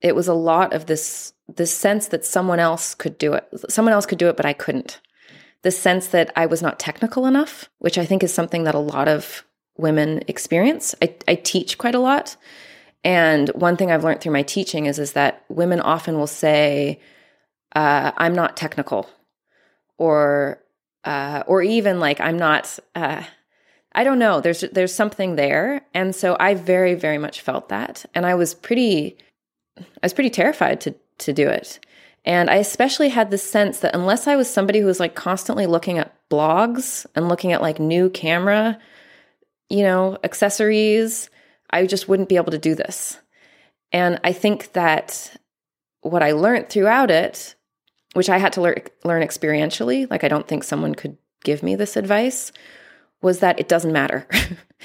it 0.00 0.14
was 0.14 0.28
a 0.28 0.34
lot 0.34 0.72
of 0.72 0.86
this 0.86 1.33
this 1.48 1.74
sense 1.74 2.08
that 2.08 2.24
someone 2.24 2.60
else 2.60 2.94
could 2.94 3.18
do 3.18 3.34
it. 3.34 3.46
Someone 3.68 3.92
else 3.92 4.06
could 4.06 4.18
do 4.18 4.28
it, 4.28 4.36
but 4.36 4.46
I 4.46 4.52
couldn't. 4.52 5.00
The 5.62 5.70
sense 5.70 6.08
that 6.08 6.32
I 6.36 6.46
was 6.46 6.62
not 6.62 6.78
technical 6.78 7.26
enough, 7.26 7.68
which 7.78 7.98
I 7.98 8.04
think 8.04 8.22
is 8.22 8.32
something 8.32 8.64
that 8.64 8.74
a 8.74 8.78
lot 8.78 9.08
of 9.08 9.44
women 9.76 10.22
experience. 10.28 10.94
I, 11.02 11.14
I 11.26 11.34
teach 11.34 11.78
quite 11.78 11.94
a 11.94 12.00
lot. 12.00 12.36
And 13.02 13.48
one 13.50 13.76
thing 13.76 13.90
I've 13.90 14.04
learned 14.04 14.20
through 14.20 14.32
my 14.32 14.42
teaching 14.42 14.86
is, 14.86 14.98
is 14.98 15.12
that 15.12 15.44
women 15.48 15.80
often 15.80 16.16
will 16.16 16.26
say, 16.26 17.00
uh, 17.74 18.12
I'm 18.16 18.34
not 18.34 18.56
technical, 18.56 19.08
or 19.98 20.62
uh, 21.04 21.42
or 21.46 21.62
even 21.62 22.00
like 22.00 22.20
I'm 22.20 22.38
not. 22.38 22.78
Uh, 22.94 23.22
I 23.92 24.04
don't 24.04 24.18
know. 24.18 24.40
There's 24.40 24.60
there's 24.60 24.94
something 24.94 25.36
there, 25.36 25.82
and 25.92 26.14
so 26.14 26.36
I 26.40 26.54
very 26.54 26.94
very 26.94 27.18
much 27.18 27.40
felt 27.40 27.68
that, 27.68 28.06
and 28.14 28.24
I 28.24 28.34
was 28.34 28.54
pretty, 28.54 29.18
I 29.78 29.82
was 30.02 30.14
pretty 30.14 30.30
terrified 30.30 30.80
to 30.82 30.94
to 31.18 31.32
do 31.32 31.48
it, 31.48 31.80
and 32.24 32.50
I 32.50 32.56
especially 32.56 33.08
had 33.08 33.30
the 33.30 33.38
sense 33.38 33.80
that 33.80 33.94
unless 33.94 34.26
I 34.26 34.36
was 34.36 34.48
somebody 34.48 34.80
who 34.80 34.86
was 34.86 35.00
like 35.00 35.14
constantly 35.14 35.66
looking 35.66 35.98
at 35.98 36.14
blogs 36.30 37.06
and 37.14 37.28
looking 37.28 37.52
at 37.52 37.62
like 37.62 37.78
new 37.78 38.10
camera, 38.10 38.78
you 39.68 39.82
know, 39.82 40.18
accessories, 40.24 41.30
I 41.70 41.86
just 41.86 42.08
wouldn't 42.08 42.28
be 42.28 42.36
able 42.36 42.52
to 42.52 42.58
do 42.58 42.74
this. 42.74 43.18
And 43.92 44.20
I 44.24 44.32
think 44.32 44.72
that 44.72 45.36
what 46.00 46.22
I 46.22 46.32
learned 46.32 46.68
throughout 46.68 47.10
it 47.10 47.54
which 48.14 48.30
I 48.30 48.38
had 48.38 48.52
to 48.54 48.62
learn 48.62 48.76
learn 49.04 49.22
experientially, 49.22 50.10
like 50.10 50.24
I 50.24 50.28
don't 50.28 50.48
think 50.48 50.64
someone 50.64 50.94
could 50.94 51.18
give 51.44 51.62
me 51.62 51.76
this 51.76 51.96
advice, 51.96 52.52
was 53.20 53.40
that 53.40 53.60
it 53.60 53.68
doesn't 53.68 53.92
matter. 53.92 54.26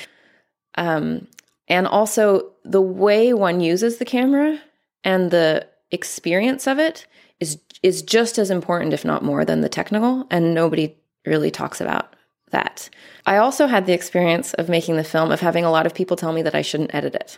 um, 0.76 1.28
and 1.68 1.88
also 1.88 2.52
the 2.66 2.82
way 2.82 3.34
one 3.34 3.62
uses 3.62 3.98
the 3.98 4.06
camera 4.06 4.60
and 5.04 5.32
the 5.32 5.68
experience 5.92 6.68
of 6.68 6.80
it 6.80 7.06
is 7.40 7.60
is 7.82 8.02
just 8.02 8.38
as 8.38 8.52
important, 8.52 8.94
if 8.94 9.06
not 9.06 9.24
more, 9.24 9.46
than 9.46 9.62
the 9.62 9.70
technical. 9.70 10.28
And 10.30 10.54
nobody 10.54 10.96
really 11.26 11.52
talks 11.52 11.80
about 11.80 12.16
that. 12.52 12.90
I 13.26 13.38
also 13.38 13.68
had 13.68 13.86
the 13.86 13.94
experience 13.94 14.54
of 14.56 14.70
making 14.70 14.98
the 14.98 15.04
film 15.04 15.32
of 15.32 15.40
having 15.40 15.64
a 15.64 15.72
lot 15.72 15.86
of 15.86 15.94
people 15.94 16.18
tell 16.18 16.34
me 16.34 16.42
that 16.42 16.56
I 16.56 16.62
shouldn't 16.62 16.94
edit 16.94 17.16
it. 17.16 17.38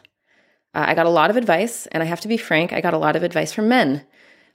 Uh, 0.74 0.86
I 0.88 0.96
got 0.96 1.06
a 1.06 1.10
lot 1.10 1.30
of 1.30 1.36
advice, 1.36 1.86
and 1.88 2.02
I 2.02 2.06
have 2.06 2.22
to 2.22 2.28
be 2.28 2.38
frank, 2.38 2.74
I 2.74 2.82
got 2.82 2.94
a 2.94 2.98
lot 2.98 3.16
of 3.16 3.24
advice 3.24 3.52
from 3.52 3.68
men 3.68 4.06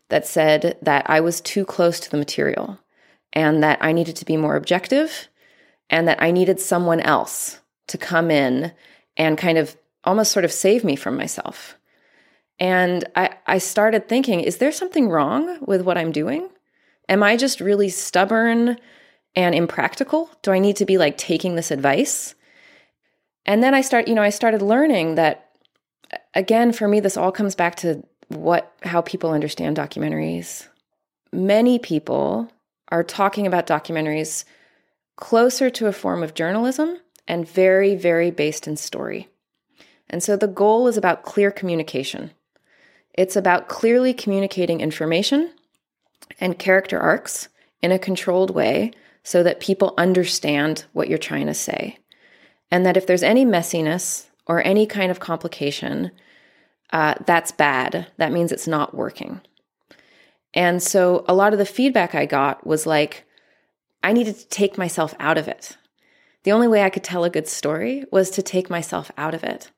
that 0.09 0.27
said 0.27 0.79
that 0.83 1.09
I 1.09 1.21
was 1.21 1.41
too 1.41 1.65
close 1.65 2.01
to 2.01 2.11
the 2.11 2.17
material 2.17 2.79
and 3.33 3.63
that 3.63 3.79
I 3.81 3.93
needed 3.93 4.17
to 4.17 4.25
be 4.25 4.37
more 4.37 4.57
objective 4.57 5.29
and 5.91 6.09
that 6.09 6.23
I 6.23 6.31
needed 6.31 6.61
someone 6.61 7.01
else 7.01 7.61
to 7.89 7.99
come 7.99 8.31
in 8.31 8.73
and 9.17 9.39
kind 9.39 9.59
of 9.59 9.77
almost 10.05 10.33
sort 10.33 10.45
of 10.45 10.53
save 10.53 10.85
me 10.85 10.97
from 10.97 11.17
myself. 11.17 11.77
And 12.59 13.05
I, 13.15 13.37
I 13.47 13.59
started 13.59 14.09
thinking, 14.09 14.41
is 14.41 14.59
there 14.59 14.73
something 14.73 15.09
wrong 15.09 15.59
with 15.61 15.83
what 15.83 15.99
I'm 15.99 16.13
doing? 16.13 16.49
Am 17.09 17.23
I 17.23 17.37
just 17.37 17.61
really 17.61 17.89
stubborn 17.89 18.79
and 19.35 19.55
impractical? 19.55 20.31
Do 20.43 20.53
I 20.53 20.59
need 20.59 20.77
to 20.77 20.87
be 20.87 20.99
like 20.99 21.19
taking 21.19 21.55
this 21.55 21.71
advice? 21.71 22.35
And 23.45 23.63
then 23.63 23.75
I 23.75 23.83
start, 23.83 24.09
you 24.09 24.15
know, 24.15 24.23
I 24.23 24.31
started 24.31 24.63
learning 24.63 25.17
that 25.17 25.51
again, 26.35 26.73
for 26.73 26.89
me, 26.89 27.01
this 27.01 27.17
all 27.17 27.33
comes 27.33 27.55
back 27.55 27.77
to 27.77 28.03
what 28.29 28.73
how 28.83 29.03
people 29.03 29.31
understand 29.31 29.77
documentaries. 29.77 30.67
Many 31.33 31.79
people 31.79 32.51
are 32.89 33.05
talking 33.05 33.47
about 33.47 33.67
documentaries 33.67 34.45
closer 35.17 35.71
to 35.71 35.87
a 35.87 35.93
form 35.93 36.23
of 36.23 36.35
journalism 36.35 36.99
and 37.29 37.49
very 37.49 37.95
very 37.95 38.31
based 38.31 38.67
in 38.67 38.77
story. 38.77 39.29
And 40.09 40.23
so 40.23 40.37
the 40.37 40.47
goal 40.47 40.87
is 40.87 40.97
about 40.97 41.25
clear 41.25 41.51
communication. 41.51 42.33
It's 43.17 43.37
about 43.37 43.69
clearly 43.69 44.13
communicating 44.13 44.81
information 44.81 45.53
and 46.41 46.59
character 46.59 46.99
arcs 46.99 47.49
in 47.83 47.93
a 47.93 47.99
controlled 47.99 48.51
way 48.51 48.93
so 49.23 49.43
that 49.43 49.61
people 49.61 49.95
understand 49.99 50.85
what 50.93 51.09
you're 51.09 51.19
trying 51.19 51.47
to 51.47 51.55
say. 51.55 51.99
And 52.71 52.85
that 52.85 52.97
if 52.97 53.07
there's 53.07 53.23
any 53.23 53.45
messiness 53.45 54.27
or 54.47 54.65
any 54.65 54.87
kind 54.87 55.11
of 55.11 55.21
complication, 55.21 56.11
uh, 56.93 57.15
that's 57.27 57.53
bad. 57.53 58.07
That 58.19 58.33
means 58.33 58.53
it's 58.53 58.69
not 58.69 58.95
working. 58.95 59.41
And 60.55 60.83
so 60.83 61.25
a 61.29 61.35
lot 61.35 61.53
of 61.53 61.59
the 61.59 61.67
feedback 61.67 62.15
I 62.15 62.27
got 62.27 62.67
was 62.67 62.87
like, 62.87 63.25
I 64.03 64.13
needed 64.13 64.37
to 64.39 64.49
take 64.49 64.79
myself 64.79 65.15
out 65.19 65.39
of 65.39 65.49
it. 65.49 65.77
The 66.45 66.53
only 66.53 66.69
way 66.69 66.83
I 66.83 66.91
could 66.91 67.05
tell 67.05 67.25
a 67.25 67.31
good 67.31 67.49
story 67.49 68.05
was 68.13 68.31
to 68.31 68.43
take 68.43 68.71
myself 68.71 69.11
out 69.19 69.35
of 69.35 69.43
it. 69.43 69.71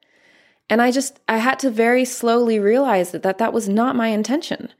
And 0.71 0.83
I 0.83 0.91
just, 0.91 1.21
I 1.29 1.39
had 1.39 1.59
to 1.61 1.71
very 1.71 2.05
slowly 2.05 2.59
realize 2.59 3.11
that 3.13 3.23
that, 3.23 3.39
that 3.39 3.53
was 3.53 3.69
not 3.69 3.97
my 3.97 4.09
intention. 4.09 4.73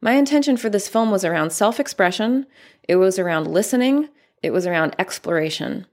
My 0.00 0.12
intention 0.12 0.56
for 0.56 0.68
this 0.68 0.88
film 0.88 1.10
was 1.10 1.24
around 1.24 1.50
self 1.50 1.78
expression, 1.80 2.46
it 2.88 2.96
was 2.96 3.18
around 3.18 3.46
listening, 3.46 4.08
it 4.42 4.50
was 4.50 4.66
around 4.66 4.96
exploration. 4.98 5.86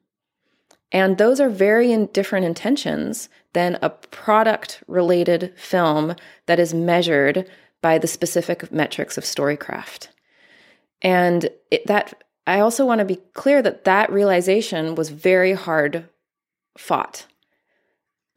And 0.91 1.17
those 1.17 1.39
are 1.39 1.49
very 1.49 2.07
different 2.07 2.45
intentions 2.47 3.29
than 3.53 3.77
a 3.81 3.89
product 3.89 4.83
related 4.88 5.53
film 5.55 6.15
that 6.47 6.59
is 6.59 6.73
measured 6.73 7.47
by 7.81 7.97
the 7.97 8.07
specific 8.07 8.71
metrics 8.71 9.17
of 9.17 9.23
storycraft. 9.23 10.07
And 11.01 11.49
it, 11.69 11.85
that 11.85 12.23
I 12.47 12.59
also 12.59 12.85
want 12.85 12.99
to 12.99 13.05
be 13.05 13.21
clear 13.33 13.62
that 13.62 13.85
that 13.85 14.12
realization 14.12 14.95
was 14.95 15.09
very 15.09 15.53
hard 15.53 16.09
fought. 16.77 17.27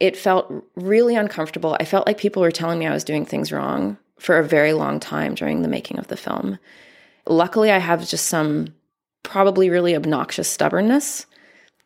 It 0.03 0.17
felt 0.17 0.53
really 0.75 1.15
uncomfortable. 1.15 1.77
I 1.79 1.85
felt 1.85 2.09
like 2.09 2.19
people 2.19 2.43
were 2.43 2.51
telling 2.51 2.81
me 2.81 2.89
I 2.89 2.93
was 2.93 3.05
doing 3.05 3.25
things 3.25 3.53
wrong 3.53 3.97
for 4.19 4.37
a 4.37 4.45
very 4.45 4.73
long 4.73 4.99
time 4.99 5.37
during 5.37 5.63
the 5.63 5.69
making 5.69 6.01
of 6.01 6.09
the 6.09 6.17
film. 6.17 6.59
Luckily, 7.29 7.71
I 7.71 7.79
have 7.79 8.09
just 8.09 8.27
some 8.27 8.75
probably 9.23 9.71
really 9.71 9.95
obnoxious 9.95 10.49
stubbornness 10.49 11.27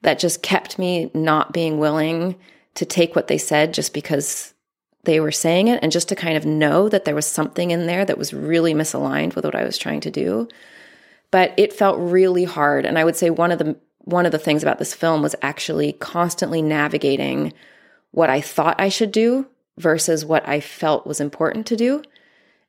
that 0.00 0.18
just 0.18 0.42
kept 0.42 0.78
me 0.78 1.10
not 1.12 1.52
being 1.52 1.78
willing 1.78 2.36
to 2.76 2.86
take 2.86 3.14
what 3.14 3.26
they 3.26 3.36
said 3.36 3.74
just 3.74 3.92
because 3.92 4.54
they 5.04 5.20
were 5.20 5.30
saying 5.30 5.68
it 5.68 5.80
and 5.82 5.92
just 5.92 6.08
to 6.08 6.16
kind 6.16 6.38
of 6.38 6.46
know 6.46 6.88
that 6.88 7.04
there 7.04 7.14
was 7.14 7.26
something 7.26 7.70
in 7.70 7.86
there 7.86 8.06
that 8.06 8.16
was 8.16 8.32
really 8.32 8.72
misaligned 8.72 9.34
with 9.34 9.44
what 9.44 9.54
I 9.54 9.64
was 9.64 9.76
trying 9.76 10.00
to 10.00 10.10
do. 10.10 10.48
But 11.30 11.52
it 11.58 11.70
felt 11.70 11.98
really 11.98 12.44
hard 12.44 12.86
and 12.86 12.98
I 12.98 13.04
would 13.04 13.16
say 13.16 13.28
one 13.28 13.52
of 13.52 13.58
the 13.58 13.76
one 14.04 14.24
of 14.24 14.32
the 14.32 14.38
things 14.38 14.62
about 14.62 14.78
this 14.78 14.94
film 14.94 15.20
was 15.20 15.36
actually 15.42 15.92
constantly 15.92 16.62
navigating 16.62 17.52
what 18.16 18.30
I 18.30 18.40
thought 18.40 18.80
I 18.80 18.88
should 18.88 19.12
do 19.12 19.46
versus 19.76 20.24
what 20.24 20.48
I 20.48 20.60
felt 20.60 21.06
was 21.06 21.20
important 21.20 21.66
to 21.66 21.76
do 21.76 22.02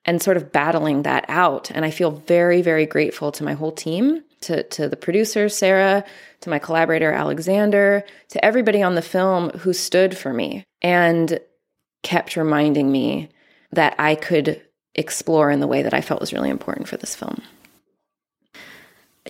and 0.04 0.22
sort 0.22 0.36
of 0.36 0.52
battling 0.52 1.04
that 1.04 1.24
out. 1.30 1.72
And 1.72 1.86
I 1.86 1.90
feel 1.90 2.12
very, 2.12 2.62
very 2.62 2.86
grateful 2.86 3.32
to 3.32 3.46
my 3.46 3.54
whole 3.54 3.72
team 3.72 4.26
to, 4.42 4.64
to 4.64 4.90
the 4.90 4.98
producer, 4.98 5.48
Sarah, 5.48 6.04
to 6.42 6.50
my 6.50 6.60
collaborator, 6.60 7.14
Alexander, 7.14 8.04
to 8.28 8.44
everybody 8.44 8.84
on 8.84 8.96
the 8.96 9.02
film 9.02 9.52
who 9.52 9.72
stood 9.72 10.18
for 10.18 10.34
me 10.34 10.66
and 10.82 11.40
kept 12.04 12.36
reminding 12.36 12.92
me 12.92 13.30
that 13.72 13.96
I 13.98 14.16
could 14.16 14.62
explore 14.96 15.50
in 15.50 15.62
the 15.62 15.68
way 15.68 15.82
that 15.82 15.94
I 15.94 16.02
felt 16.02 16.20
was 16.20 16.34
really 16.34 16.50
important 16.50 16.90
for 16.90 16.98
this 16.98 17.16
film. 17.16 17.42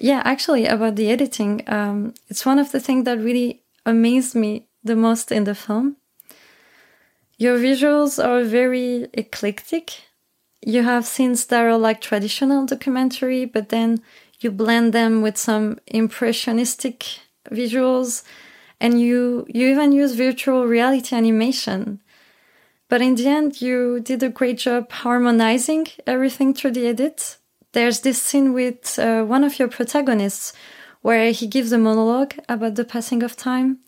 Yeah, 0.01 0.23
actually, 0.25 0.65
about 0.65 0.95
the 0.95 1.11
editing, 1.11 1.63
um, 1.67 2.15
it's 2.27 2.43
one 2.43 2.57
of 2.57 2.71
the 2.71 2.79
things 2.79 3.05
that 3.05 3.19
really 3.19 3.61
amazed 3.85 4.33
me 4.33 4.67
the 4.83 4.95
most 4.95 5.31
in 5.31 5.43
the 5.43 5.53
film. 5.53 5.97
Your 7.37 7.59
visuals 7.59 8.23
are 8.23 8.43
very 8.43 9.07
eclectic. 9.13 10.01
You 10.65 10.83
have 10.83 11.05
scenes 11.05 11.45
that 11.45 11.63
are 11.63 11.77
like 11.77 12.01
traditional 12.01 12.65
documentary, 12.65 13.45
but 13.45 13.69
then 13.69 14.01
you 14.39 14.49
blend 14.49 14.91
them 14.91 15.21
with 15.21 15.37
some 15.37 15.79
impressionistic 15.85 17.19
visuals 17.51 18.23
and 18.79 18.99
you 18.99 19.45
you 19.49 19.67
even 19.67 19.91
use 19.91 20.15
virtual 20.15 20.65
reality 20.65 21.15
animation. 21.15 22.01
But 22.89 23.01
in 23.01 23.15
the 23.15 23.27
end 23.27 23.61
you 23.61 23.99
did 23.99 24.23
a 24.23 24.29
great 24.29 24.57
job 24.59 24.91
harmonizing 24.91 25.87
everything 26.05 26.53
through 26.53 26.71
the 26.71 26.87
edit. 26.87 27.37
There's 27.73 27.99
this 28.01 28.21
scene 28.21 28.53
with 28.53 28.97
uh, 28.97 29.23
one 29.23 29.43
of 29.43 29.59
your 29.59 29.67
protagonists 29.67 30.53
where 31.01 31.31
he 31.31 31.47
gives 31.47 31.71
a 31.71 31.77
monologue 31.77 32.33
about 32.49 32.75
the 32.75 32.83
passing 32.83 33.21
of 33.23 33.35
time. 33.35 33.79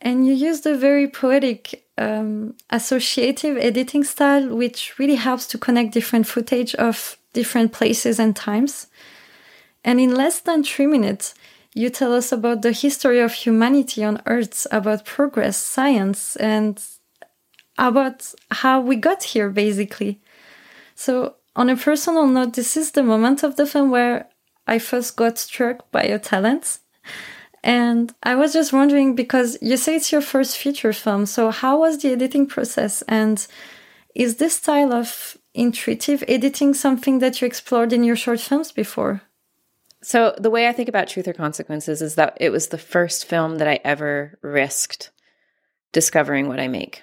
And 0.00 0.26
you 0.26 0.32
used 0.32 0.66
a 0.66 0.76
very 0.76 1.06
poetic 1.06 1.84
um, 2.02 2.54
associative 2.70 3.56
editing 3.56 4.04
style 4.04 4.54
which 4.56 4.98
really 4.98 5.16
helps 5.16 5.46
to 5.48 5.58
connect 5.58 5.92
different 5.92 6.26
footage 6.26 6.74
of 6.76 7.18
different 7.32 7.72
places 7.72 8.18
and 8.18 8.34
times. 8.34 8.86
And 9.84 10.00
in 10.00 10.14
less 10.14 10.40
than 10.40 10.62
three 10.62 10.86
minutes, 10.86 11.34
you 11.74 11.90
tell 11.90 12.12
us 12.12 12.32
about 12.32 12.62
the 12.62 12.72
history 12.72 13.20
of 13.20 13.32
humanity 13.32 14.04
on 14.04 14.22
Earth, 14.26 14.66
about 14.70 15.04
progress, 15.04 15.56
science, 15.56 16.36
and 16.36 16.82
about 17.78 18.34
how 18.50 18.80
we 18.80 18.96
got 18.96 19.22
here, 19.22 19.48
basically. 19.48 20.20
So, 20.94 21.36
on 21.56 21.70
a 21.70 21.76
personal 21.76 22.26
note, 22.26 22.54
this 22.54 22.76
is 22.76 22.92
the 22.92 23.02
moment 23.02 23.42
of 23.42 23.56
the 23.56 23.66
film 23.66 23.90
where 23.90 24.28
I 24.66 24.78
first 24.78 25.16
got 25.16 25.38
struck 25.38 25.90
by 25.90 26.04
your 26.04 26.18
talents. 26.18 26.80
And 27.64 28.12
I 28.22 28.34
was 28.34 28.52
just 28.52 28.72
wondering 28.72 29.14
because 29.14 29.56
you 29.62 29.76
say 29.76 29.96
it's 29.96 30.10
your 30.10 30.20
first 30.20 30.58
feature 30.58 30.92
film. 30.92 31.26
So, 31.26 31.50
how 31.50 31.78
was 31.78 31.98
the 31.98 32.10
editing 32.10 32.46
process? 32.46 33.02
And 33.02 33.46
is 34.14 34.36
this 34.36 34.56
style 34.56 34.92
of 34.92 35.38
intuitive 35.54 36.24
editing 36.26 36.74
something 36.74 37.20
that 37.20 37.40
you 37.40 37.46
explored 37.46 37.92
in 37.92 38.02
your 38.02 38.16
short 38.16 38.40
films 38.40 38.72
before? 38.72 39.22
So, 40.02 40.34
the 40.36 40.50
way 40.50 40.66
I 40.66 40.72
think 40.72 40.88
about 40.88 41.06
Truth 41.06 41.28
or 41.28 41.32
Consequences 41.32 42.02
is 42.02 42.16
that 42.16 42.36
it 42.40 42.50
was 42.50 42.68
the 42.68 42.78
first 42.78 43.26
film 43.26 43.58
that 43.58 43.68
I 43.68 43.78
ever 43.84 44.38
risked 44.42 45.10
discovering 45.92 46.48
what 46.48 46.58
I 46.58 46.66
make. 46.66 47.02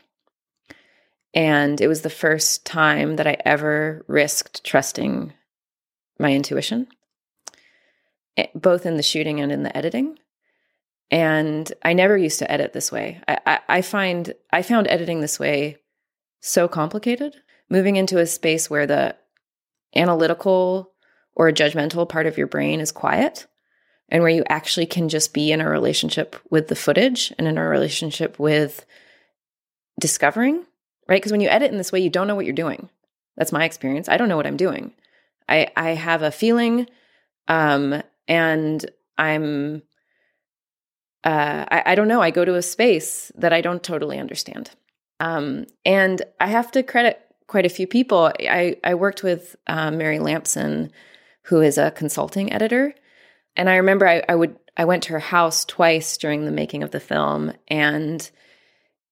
And 1.33 1.79
it 1.79 1.87
was 1.87 2.01
the 2.01 2.09
first 2.09 2.65
time 2.65 3.15
that 3.15 3.27
I 3.27 3.37
ever 3.45 4.03
risked 4.07 4.65
trusting 4.65 5.31
my 6.19 6.33
intuition, 6.33 6.87
eh, 8.35 8.47
both 8.55 8.85
in 8.85 8.97
the 8.97 9.03
shooting 9.03 9.39
and 9.39 9.51
in 9.51 9.63
the 9.63 9.75
editing. 9.77 10.17
And 11.11 11.71
I 11.83 11.93
never 11.93 12.17
used 12.17 12.39
to 12.39 12.51
edit 12.51 12.73
this 12.73 12.91
way. 12.91 13.21
I, 13.27 13.39
I, 13.45 13.59
I 13.69 13.81
find 13.81 14.33
I 14.51 14.61
found 14.61 14.87
editing 14.87 15.21
this 15.21 15.39
way 15.39 15.77
so 16.39 16.67
complicated. 16.67 17.35
Moving 17.69 17.95
into 17.95 18.19
a 18.19 18.25
space 18.25 18.69
where 18.69 18.87
the 18.87 19.15
analytical 19.95 20.91
or 21.33 21.51
judgmental 21.51 22.07
part 22.07 22.25
of 22.25 22.37
your 22.37 22.47
brain 22.47 22.79
is 22.79 22.91
quiet 22.91 23.47
and 24.09 24.23
where 24.23 24.31
you 24.31 24.43
actually 24.49 24.87
can 24.87 25.07
just 25.07 25.33
be 25.33 25.51
in 25.51 25.61
a 25.61 25.69
relationship 25.69 26.35
with 26.49 26.67
the 26.67 26.75
footage 26.75 27.31
and 27.37 27.47
in 27.47 27.57
a 27.57 27.67
relationship 27.67 28.39
with 28.39 28.85
discovering 29.99 30.65
right? 31.09 31.19
Because 31.19 31.33
when 31.33 31.41
you 31.41 31.49
edit 31.49 31.71
in 31.71 31.77
this 31.77 31.91
way, 31.91 31.99
you 31.99 32.09
don't 32.09 32.27
know 32.27 32.35
what 32.35 32.45
you're 32.45 32.53
doing. 32.53 32.87
That's 33.35 33.51
my 33.51 33.65
experience. 33.65 34.07
I 34.07 34.15
don't 34.15 34.29
know 34.29 34.37
what 34.37 34.47
I'm 34.47 34.57
doing. 34.57 34.93
I 35.49 35.67
I 35.75 35.89
have 35.91 36.21
a 36.21 36.31
feeling, 36.31 36.87
um, 37.49 38.01
and 38.27 38.89
I'm. 39.17 39.81
Uh, 41.23 41.65
I, 41.69 41.83
I 41.87 41.95
don't 41.95 42.07
know. 42.07 42.21
I 42.21 42.31
go 42.31 42.45
to 42.45 42.55
a 42.55 42.61
space 42.61 43.31
that 43.35 43.53
I 43.53 43.61
don't 43.61 43.83
totally 43.83 44.19
understand, 44.19 44.71
um, 45.19 45.65
and 45.85 46.21
I 46.39 46.47
have 46.47 46.71
to 46.71 46.83
credit 46.83 47.19
quite 47.47 47.65
a 47.65 47.69
few 47.69 47.87
people. 47.87 48.31
I 48.39 48.77
I 48.83 48.93
worked 48.95 49.23
with 49.23 49.55
um, 49.67 49.97
Mary 49.97 50.19
Lampson, 50.19 50.91
who 51.43 51.61
is 51.61 51.77
a 51.77 51.91
consulting 51.91 52.53
editor, 52.53 52.95
and 53.55 53.69
I 53.69 53.75
remember 53.75 54.07
I, 54.07 54.23
I 54.29 54.35
would 54.35 54.57
I 54.77 54.85
went 54.85 55.03
to 55.03 55.13
her 55.13 55.19
house 55.19 55.65
twice 55.65 56.15
during 56.17 56.45
the 56.45 56.51
making 56.51 56.83
of 56.83 56.91
the 56.91 57.01
film, 57.01 57.51
and 57.67 58.29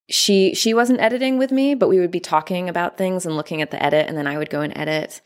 she 0.09 0.53
she 0.55 0.73
wasn't 0.73 1.01
editing 1.01 1.37
with 1.37 1.51
me, 1.51 1.75
but 1.75 1.89
we 1.89 1.99
would 1.99 2.11
be 2.11 2.21
talking 2.21 2.69
about 2.69 2.97
things 2.97 3.25
and 3.25 3.35
looking 3.35 3.61
at 3.61 3.71
the 3.71 3.83
edit, 3.83 4.07
and 4.07 4.17
then 4.17 4.27
I 4.27 4.37
would 4.37 4.49
go 4.49 4.61
and 4.61 4.77
edit. 4.77 5.21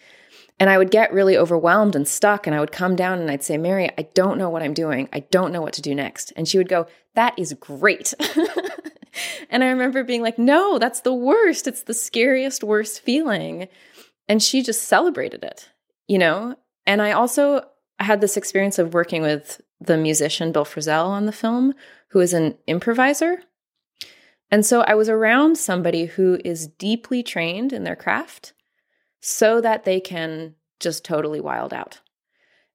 And 0.62 0.69
I 0.69 0.78
would 0.78 0.91
get 0.91 1.12
really 1.12 1.36
overwhelmed 1.36 1.95
and 1.95 2.08
stuck, 2.08 2.45
and 2.45 2.56
I 2.56 2.60
would 2.60 2.71
come 2.71 2.95
down 2.95 3.17
and 3.17 3.32
I'd 3.32 3.43
say, 3.43 3.58
Mary, 3.58 3.89
I 3.97 4.04
don't 4.13 4.38
know 4.38 4.47
what 4.47 4.62
I'm 4.62 4.76
doing. 4.76 5.10
I 5.12 5.21
don't 5.21 5.52
know 5.52 5.60
what 5.60 5.74
to 5.74 5.82
do 5.82 5.95
next. 5.95 6.32
And 6.36 6.47
she 6.47 6.60
would 6.60 6.69
go, 6.69 6.86
That 7.15 7.34
is 7.36 7.54
great. 7.54 8.13
and 9.50 9.63
I 9.63 9.69
remember 9.69 10.04
being 10.04 10.21
like, 10.21 10.38
No, 10.38 10.78
that's 10.78 11.00
the 11.00 11.15
worst. 11.15 11.65
It's 11.65 11.82
the 11.82 11.95
scariest, 11.95 12.63
worst 12.63 13.02
feeling. 13.02 13.69
And 14.28 14.39
she 14.39 14.62
just 14.62 14.84
celebrated 14.84 15.43
it, 15.43 15.67
you 16.08 16.19
know? 16.19 16.56
And 16.86 17.02
I 17.02 17.13
also 17.13 17.65
had 17.97 18.21
this 18.21 18.38
experience 18.38 18.78
of 18.78 18.93
working 18.93 19.24
with 19.24 19.62
the 19.80 19.97
musician 19.97 20.52
Bill 20.52 20.63
Frisell 20.63 21.08
on 21.08 21.26
the 21.26 21.32
film, 21.32 21.74
who 22.10 22.19
is 22.19 22.34
an 22.36 22.56
improviser. 22.67 23.41
And 24.52 24.63
so 24.63 24.82
I 24.82 24.93
was 24.93 25.10
around 25.10 25.58
somebody 25.58 26.06
who 26.06 26.39
is 26.45 26.67
deeply 26.67 27.24
trained 27.24 27.74
in 27.74 27.84
their 27.84 27.95
craft 27.95 28.54
so 29.21 29.62
that 29.62 29.86
they 29.86 29.99
can 29.99 30.55
just 30.79 31.05
totally 31.05 31.39
wild 31.39 31.73
out. 31.73 32.01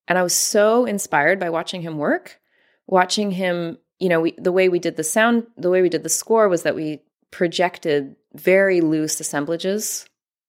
And 0.09 0.17
I 0.17 0.23
was 0.23 0.35
so 0.35 0.85
inspired 0.85 1.39
by 1.39 1.51
watching 1.51 1.83
him 1.83 1.99
work, 1.99 2.41
watching 2.87 3.33
him, 3.33 3.79
you 3.99 4.09
know, 4.09 4.21
we, 4.21 4.35
the 4.39 4.53
way 4.53 4.69
we 4.69 4.79
did 4.79 4.97
the 4.97 5.05
sound, 5.05 5.47
the 5.57 5.71
way 5.71 5.83
we 5.83 5.89
did 5.89 6.05
the 6.05 6.09
score 6.09 6.49
was 6.49 6.63
that 6.63 6.77
we 6.77 7.03
projected 7.33 8.15
very 8.35 8.81
loose 8.81 9.19
assemblages 9.19 10.07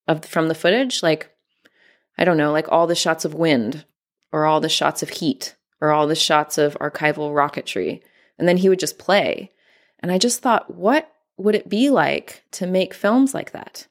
of 0.07 0.23
from 0.23 0.47
the 0.47 0.55
footage 0.55 1.01
like 1.01 1.31
I 2.17 2.25
don't 2.25 2.38
know, 2.38 2.51
like 2.51 2.71
all 2.71 2.88
the 2.88 2.95
shots 2.95 3.25
of 3.25 3.33
wind 3.33 3.86
or 4.31 4.45
all 4.45 4.60
the 4.60 4.69
shots 4.69 5.03
of 5.03 5.10
heat 5.10 5.55
or 5.79 5.91
all 5.91 6.07
the 6.07 6.15
shots 6.15 6.57
of 6.57 6.77
archival 6.79 7.31
rocketry. 7.31 8.01
And 8.39 8.47
then 8.47 8.57
he 8.57 8.69
would 8.69 8.79
just 8.79 8.97
play. 8.97 9.51
And 9.99 10.12
I 10.12 10.17
just 10.17 10.41
thought, 10.41 10.73
what 10.73 11.12
would 11.38 11.55
it 11.55 11.69
be 11.69 11.89
like 11.89 12.43
to 12.51 12.65
make 12.65 12.93
films 12.93 13.33
like 13.33 13.51
that, 13.51 13.88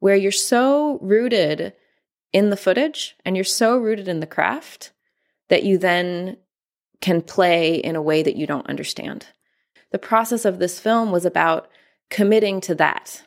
where 0.00 0.16
you're 0.16 0.32
so 0.32 0.98
rooted 1.00 1.72
in 2.32 2.50
the 2.50 2.56
footage 2.56 3.16
and 3.24 3.36
you're 3.36 3.44
so 3.44 3.78
rooted 3.78 4.08
in 4.08 4.20
the 4.20 4.26
craft 4.26 4.92
that 5.48 5.62
you 5.62 5.78
then 5.78 6.36
can 7.00 7.22
play 7.22 7.74
in 7.74 7.96
a 7.96 8.02
way 8.02 8.22
that 8.22 8.36
you 8.36 8.46
don't 8.46 8.68
understand? 8.68 9.26
The 9.92 9.98
process 9.98 10.44
of 10.44 10.58
this 10.58 10.80
film 10.80 11.12
was 11.12 11.24
about 11.24 11.68
committing 12.10 12.60
to 12.62 12.74
that, 12.76 13.22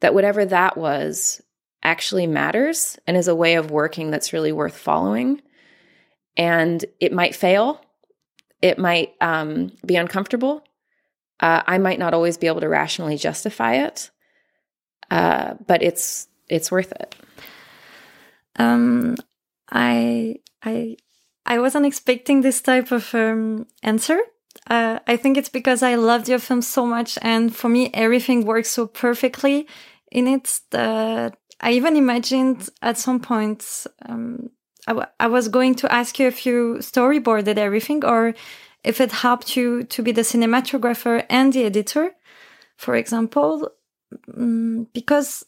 that 0.00 0.14
whatever 0.14 0.44
that 0.44 0.76
was 0.76 1.40
actually 1.82 2.26
matters 2.26 2.98
and 3.06 3.16
is 3.16 3.28
a 3.28 3.34
way 3.34 3.54
of 3.54 3.70
working 3.70 4.10
that's 4.10 4.32
really 4.32 4.52
worth 4.52 4.76
following. 4.76 5.42
And 6.36 6.84
it 7.00 7.12
might 7.12 7.34
fail, 7.34 7.84
it 8.62 8.78
might 8.78 9.14
um, 9.20 9.72
be 9.84 9.96
uncomfortable, 9.96 10.64
uh, 11.40 11.62
I 11.66 11.78
might 11.78 11.98
not 11.98 12.14
always 12.14 12.38
be 12.38 12.46
able 12.46 12.60
to 12.60 12.68
rationally 12.68 13.16
justify 13.16 13.84
it, 13.84 14.10
uh, 15.10 15.54
but 15.66 15.82
it's 15.82 16.28
it's 16.48 16.70
worth 16.70 16.92
it. 16.92 17.14
Um, 18.56 19.16
I 19.70 20.36
I 20.62 20.96
I 21.46 21.58
wasn't 21.58 21.86
expecting 21.86 22.40
this 22.40 22.60
type 22.60 22.92
of 22.92 23.14
um, 23.14 23.66
answer. 23.82 24.18
Uh, 24.68 24.98
I 25.06 25.16
think 25.16 25.36
it's 25.36 25.48
because 25.48 25.82
I 25.82 25.94
loved 25.94 26.28
your 26.28 26.38
film 26.38 26.62
so 26.62 26.86
much, 26.86 27.18
and 27.22 27.54
for 27.54 27.68
me, 27.68 27.90
everything 27.94 28.44
works 28.44 28.70
so 28.70 28.86
perfectly 28.86 29.66
in 30.10 30.28
it 30.28 30.60
that 30.70 31.36
I 31.60 31.72
even 31.72 31.96
imagined 31.96 32.68
at 32.82 32.98
some 32.98 33.20
point 33.20 33.86
um, 34.06 34.50
I, 34.86 35.06
I 35.20 35.26
was 35.28 35.48
going 35.48 35.74
to 35.76 35.92
ask 35.92 36.18
you 36.18 36.26
if 36.26 36.44
you 36.44 36.78
storyboarded 36.80 37.56
everything, 37.56 38.04
or 38.04 38.34
if 38.84 39.00
it 39.00 39.12
helped 39.12 39.56
you 39.56 39.84
to 39.84 40.02
be 40.02 40.12
the 40.12 40.22
cinematographer 40.22 41.24
and 41.30 41.52
the 41.52 41.64
editor, 41.64 42.12
for 42.76 42.96
example, 42.96 43.70
because 44.92 45.44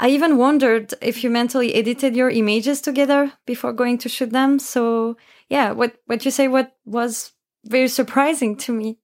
I 0.00 0.10
even 0.10 0.36
wondered 0.36 0.94
if 1.00 1.24
you 1.24 1.30
mentally 1.30 1.74
edited 1.74 2.16
your 2.16 2.30
images 2.30 2.80
together 2.80 3.32
before 3.46 3.72
going 3.72 3.98
to 3.98 4.08
shoot 4.08 4.30
them. 4.30 4.58
So 4.58 5.16
yeah, 5.48 5.72
what 5.72 5.96
what 6.06 6.24
you 6.24 6.30
say 6.30 6.48
what 6.48 6.76
was 6.84 7.32
very 7.64 7.88
surprising 7.88 8.56
to 8.56 8.72
me. 8.72 8.98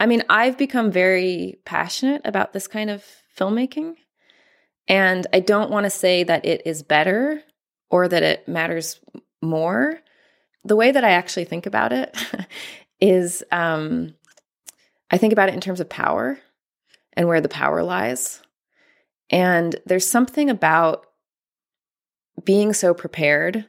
I 0.00 0.06
mean, 0.06 0.22
I've 0.28 0.56
become 0.56 0.92
very 0.92 1.58
passionate 1.64 2.22
about 2.24 2.52
this 2.52 2.68
kind 2.68 2.90
of 2.90 3.04
filmmaking. 3.36 3.94
And 4.86 5.26
I 5.32 5.40
don't 5.40 5.70
want 5.70 5.84
to 5.84 5.90
say 5.90 6.24
that 6.24 6.46
it 6.46 6.62
is 6.64 6.82
better 6.82 7.42
or 7.90 8.08
that 8.08 8.22
it 8.22 8.48
matters 8.48 9.00
more 9.42 10.00
the 10.64 10.76
way 10.76 10.90
that 10.90 11.04
I 11.04 11.10
actually 11.10 11.44
think 11.44 11.66
about 11.66 11.92
it 11.92 12.16
is 13.00 13.42
um, 13.50 14.14
I 15.10 15.18
think 15.18 15.32
about 15.32 15.48
it 15.48 15.54
in 15.54 15.60
terms 15.60 15.80
of 15.80 15.88
power 15.88 16.38
and 17.18 17.28
where 17.28 17.42
the 17.42 17.48
power 17.50 17.82
lies. 17.82 18.40
And 19.28 19.76
there's 19.84 20.06
something 20.06 20.48
about 20.48 21.04
being 22.42 22.72
so 22.72 22.94
prepared 22.94 23.66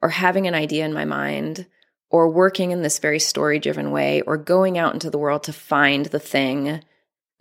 or 0.00 0.08
having 0.08 0.46
an 0.46 0.54
idea 0.54 0.86
in 0.86 0.94
my 0.94 1.04
mind 1.04 1.66
or 2.08 2.30
working 2.30 2.70
in 2.70 2.80
this 2.80 2.98
very 2.98 3.18
story 3.18 3.58
driven 3.58 3.90
way 3.90 4.22
or 4.22 4.38
going 4.38 4.78
out 4.78 4.94
into 4.94 5.10
the 5.10 5.18
world 5.18 5.42
to 5.42 5.52
find 5.52 6.06
the 6.06 6.18
thing 6.18 6.80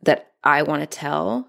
that 0.01 0.33
I 0.43 0.63
want 0.63 0.81
to 0.81 0.87
tell 0.87 1.47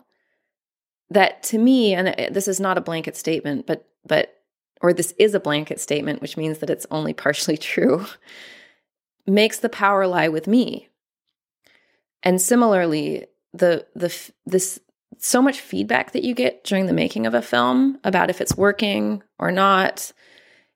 that 1.10 1.42
to 1.44 1.58
me 1.58 1.94
and 1.94 2.08
uh, 2.08 2.28
this 2.30 2.46
is 2.46 2.60
not 2.60 2.78
a 2.78 2.82
blanket 2.82 3.16
statement 3.16 3.66
but 3.66 3.88
but 4.04 4.36
or 4.80 4.92
this 4.92 5.14
is 5.18 5.34
a 5.34 5.40
blanket 5.40 5.80
statement, 5.80 6.20
which 6.20 6.36
means 6.36 6.58
that 6.58 6.70
it's 6.70 6.86
only 6.90 7.12
partially 7.24 7.56
true, 7.56 8.06
makes 9.26 9.58
the 9.58 9.68
power 9.68 10.06
lie 10.06 10.28
with 10.28 10.46
me. 10.46 10.88
And 12.22 12.40
similarly, 12.40 13.26
the 13.56 13.86
the 13.94 14.14
this 14.44 14.80
so 15.18 15.40
much 15.40 15.60
feedback 15.60 16.12
that 16.12 16.24
you 16.24 16.34
get 16.34 16.64
during 16.64 16.86
the 16.86 16.92
making 16.92 17.26
of 17.26 17.34
a 17.34 17.42
film 17.42 17.98
about 18.04 18.30
if 18.30 18.40
it's 18.40 18.56
working 18.56 19.22
or 19.38 19.50
not, 19.50 20.12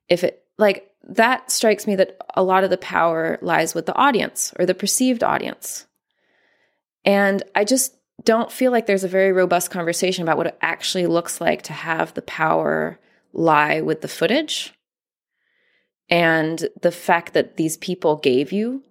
if 0.09 0.23
it 0.23 0.43
like 0.57 0.89
that 1.07 1.51
strikes 1.51 1.87
me 1.87 1.95
that 1.95 2.17
a 2.35 2.43
lot 2.43 2.63
of 2.63 2.69
the 2.69 2.77
power 2.77 3.37
lies 3.41 3.73
with 3.73 3.85
the 3.85 3.95
audience 3.95 4.53
or 4.57 4.65
the 4.65 4.75
perceived 4.75 5.23
audience. 5.23 5.87
And 7.03 7.43
I 7.55 7.63
just 7.63 7.95
don't 8.23 8.51
feel 8.51 8.71
like 8.71 8.85
there's 8.85 9.03
a 9.03 9.09
very 9.09 9.31
robust 9.31 9.71
conversation 9.71 10.23
about 10.23 10.37
what 10.37 10.47
it 10.47 10.57
actually 10.61 11.07
looks 11.07 11.41
like 11.41 11.63
to 11.63 11.73
have 11.73 12.13
the 12.13 12.21
power 12.21 12.99
lie 13.33 13.81
with 13.81 14.01
the 14.01 14.07
footage 14.07 14.73
and 16.09 16.67
the 16.81 16.91
fact 16.91 17.33
that 17.33 17.55
these 17.55 17.77
people 17.77 18.17
gave 18.17 18.51
you 18.51 18.83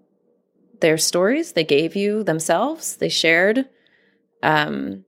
their 0.81 0.96
stories, 0.96 1.53
they 1.53 1.64
gave 1.64 1.94
you 1.94 2.24
themselves, 2.24 2.96
they 2.96 3.11
shared. 3.11 3.68
Um, 4.42 5.05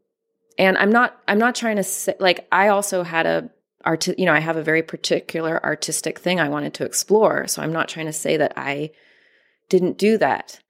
and 0.58 0.76
I'm 0.78 0.90
not 0.90 1.18
I'm 1.28 1.38
not 1.38 1.54
trying 1.54 1.76
to 1.76 1.82
say 1.82 2.14
like 2.20 2.46
I 2.52 2.68
also 2.68 3.02
had 3.02 3.26
a 3.26 3.50
art 3.84 4.06
you 4.06 4.26
know 4.26 4.32
I 4.32 4.40
have 4.40 4.56
a 4.56 4.62
very 4.62 4.82
particular 4.82 5.62
artistic 5.64 6.18
thing 6.18 6.40
I 6.40 6.48
wanted 6.48 6.74
to 6.74 6.84
explore, 6.84 7.46
so 7.46 7.62
I'm 7.62 7.72
not 7.72 7.88
trying 7.88 8.06
to 8.06 8.12
say 8.12 8.36
that 8.36 8.52
I 8.56 8.90
didn't 9.68 9.98
do 9.98 10.18
that. 10.18 10.60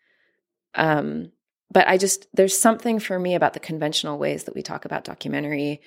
Um, 0.74 1.32
but 1.70 1.88
I 1.88 1.98
just 1.98 2.26
there's 2.34 2.56
something 2.56 2.98
for 2.98 3.18
me 3.18 3.34
about 3.34 3.54
the 3.54 3.60
conventional 3.60 4.18
ways 4.18 4.44
that 4.44 4.54
we 4.54 4.62
talk 4.62 4.84
about 4.84 5.04
documentary 5.04 5.80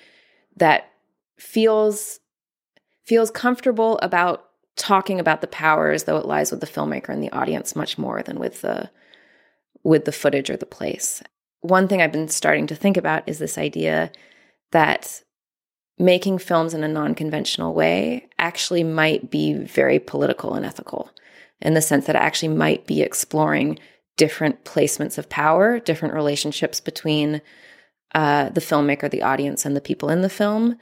that 0.56 0.90
feels 1.38 2.20
feels 3.04 3.30
comfortable 3.30 3.98
about 4.02 4.46
talking 4.76 5.18
about 5.18 5.40
the 5.40 5.46
power 5.46 5.90
as 5.90 6.04
though 6.04 6.18
it 6.18 6.26
lies 6.26 6.50
with 6.50 6.60
the 6.60 6.66
filmmaker 6.66 7.08
and 7.08 7.22
the 7.22 7.32
audience 7.32 7.74
much 7.74 7.96
more 7.96 8.22
than 8.22 8.38
with 8.38 8.60
the 8.60 8.90
with 9.82 10.04
the 10.04 10.12
footage 10.12 10.50
or 10.50 10.56
the 10.56 10.66
place. 10.66 11.22
One 11.60 11.88
thing 11.88 12.00
I've 12.00 12.12
been 12.12 12.28
starting 12.28 12.66
to 12.68 12.74
think 12.74 12.96
about 12.96 13.28
is 13.28 13.38
this 13.38 13.58
idea 13.58 14.12
that 14.72 15.22
making 15.98 16.38
films 16.38 16.74
in 16.74 16.84
a 16.84 16.88
non-conventional 16.88 17.74
way 17.74 18.28
actually 18.38 18.84
might 18.84 19.30
be 19.30 19.54
very 19.54 19.98
political 19.98 20.54
and 20.54 20.66
ethical 20.66 21.10
in 21.60 21.74
the 21.74 21.80
sense 21.80 22.06
that 22.06 22.16
it 22.16 22.22
actually 22.22 22.54
might 22.54 22.86
be 22.86 23.00
exploring 23.00 23.78
different 24.16 24.64
placements 24.64 25.18
of 25.18 25.28
power, 25.28 25.78
different 25.78 26.14
relationships 26.14 26.80
between 26.80 27.40
uh, 28.14 28.48
the 28.50 28.60
filmmaker, 28.60 29.10
the 29.10 29.22
audience, 29.22 29.64
and 29.64 29.76
the 29.76 29.80
people 29.80 30.08
in 30.08 30.22
the 30.22 30.28
film, 30.30 30.76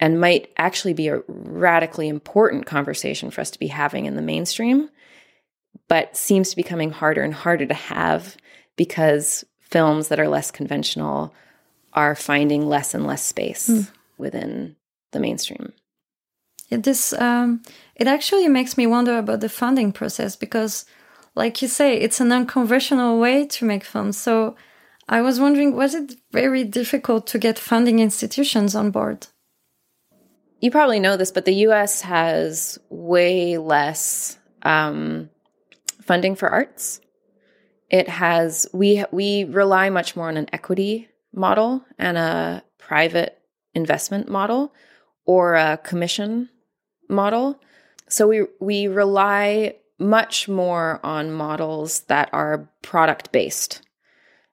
and 0.00 0.20
might 0.20 0.50
actually 0.56 0.94
be 0.94 1.08
a 1.08 1.20
radically 1.28 2.08
important 2.08 2.66
conversation 2.66 3.30
for 3.30 3.40
us 3.40 3.50
to 3.50 3.58
be 3.58 3.66
having 3.66 4.06
in 4.06 4.16
the 4.16 4.22
mainstream, 4.22 4.88
but 5.88 6.16
seems 6.16 6.50
to 6.50 6.56
be 6.56 6.62
becoming 6.62 6.90
harder 6.90 7.22
and 7.22 7.34
harder 7.34 7.66
to 7.66 7.74
have 7.74 8.36
because 8.76 9.44
films 9.68 10.08
that 10.08 10.20
are 10.20 10.28
less 10.28 10.50
conventional 10.50 11.34
are 11.92 12.14
finding 12.14 12.68
less 12.68 12.94
and 12.94 13.06
less 13.06 13.22
space 13.22 13.68
mm. 13.68 13.90
within 14.18 14.76
the 15.12 15.20
mainstream. 15.20 15.72
This 16.70 17.14
um, 17.14 17.62
it 17.96 18.06
actually 18.06 18.48
makes 18.48 18.76
me 18.76 18.86
wonder 18.86 19.16
about 19.16 19.40
the 19.40 19.48
funding 19.48 19.90
process 19.90 20.36
because, 20.36 20.84
like 21.34 21.62
you 21.62 21.68
say, 21.68 21.96
it's 21.96 22.20
an 22.20 22.30
unconventional 22.30 23.18
way 23.18 23.46
to 23.46 23.64
make 23.64 23.84
films. 23.84 24.18
So 24.18 24.54
I 25.08 25.22
was 25.22 25.40
wondering, 25.40 25.74
was 25.74 25.94
it 25.94 26.16
very 26.30 26.64
difficult 26.64 27.26
to 27.28 27.38
get 27.38 27.58
funding 27.58 28.00
institutions 28.00 28.74
on 28.74 28.90
board? 28.90 29.28
you 30.60 30.70
probably 30.70 31.00
know 31.00 31.16
this, 31.16 31.30
but 31.30 31.44
the 31.44 31.54
US 31.66 32.00
has 32.02 32.78
way 32.88 33.58
less 33.58 34.38
um, 34.62 35.30
funding 36.02 36.34
for 36.34 36.48
arts. 36.48 37.00
It 37.90 38.08
has 38.08 38.66
we 38.72 39.04
we 39.12 39.44
rely 39.44 39.90
much 39.90 40.16
more 40.16 40.28
on 40.28 40.36
an 40.36 40.48
equity 40.52 41.08
model 41.32 41.84
and 41.98 42.18
a 42.18 42.62
private 42.78 43.38
investment 43.74 44.28
model 44.28 44.74
or 45.24 45.54
a 45.54 45.78
commission 45.78 46.48
model. 47.08 47.60
So 48.08 48.28
we 48.28 48.44
we 48.60 48.88
rely 48.88 49.76
much 49.98 50.48
more 50.48 51.00
on 51.02 51.32
models 51.32 52.00
that 52.02 52.28
are 52.32 52.70
product 52.82 53.32
based 53.32 53.82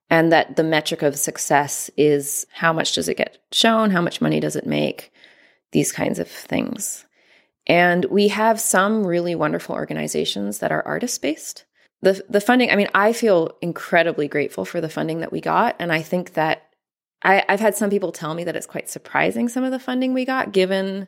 and 0.09 0.31
that 0.31 0.55
the 0.55 0.63
metric 0.63 1.01
of 1.01 1.17
success 1.17 1.89
is 1.97 2.45
how 2.51 2.71
much 2.71 2.93
does 2.93 3.09
it 3.09 3.17
get 3.17 3.37
shown, 3.51 3.91
how 3.91 4.01
much 4.01 4.21
money 4.21 4.39
does 4.39 4.55
it 4.55 4.65
make, 4.65 5.11
these 5.71 5.91
kinds 5.91 6.19
of 6.19 6.27
things. 6.27 7.05
And 7.67 8.05
we 8.05 8.27
have 8.27 8.59
some 8.59 9.05
really 9.05 9.33
wonderful 9.33 9.75
organizations 9.75 10.59
that 10.59 10.71
are 10.71 10.85
artist 10.85 11.21
based. 11.21 11.65
The, 12.05 12.23
the 12.29 12.39
funding, 12.39 12.69
I 12.69 12.75
mean, 12.75 12.89
I 12.93 13.13
feel 13.13 13.57
incredibly 13.63 14.27
grateful 14.27 14.63
for 14.63 14.79
the 14.79 14.89
funding 14.89 15.21
that 15.21 15.31
we 15.31 15.41
got. 15.41 15.75
And 15.79 15.91
I 15.91 16.03
think 16.03 16.33
that 16.33 16.69
I, 17.23 17.43
I've 17.49 17.59
had 17.59 17.75
some 17.75 17.89
people 17.89 18.11
tell 18.11 18.35
me 18.35 18.43
that 18.43 18.55
it's 18.55 18.67
quite 18.67 18.91
surprising 18.91 19.49
some 19.49 19.63
of 19.63 19.71
the 19.71 19.79
funding 19.79 20.13
we 20.13 20.23
got 20.23 20.51
given 20.51 21.07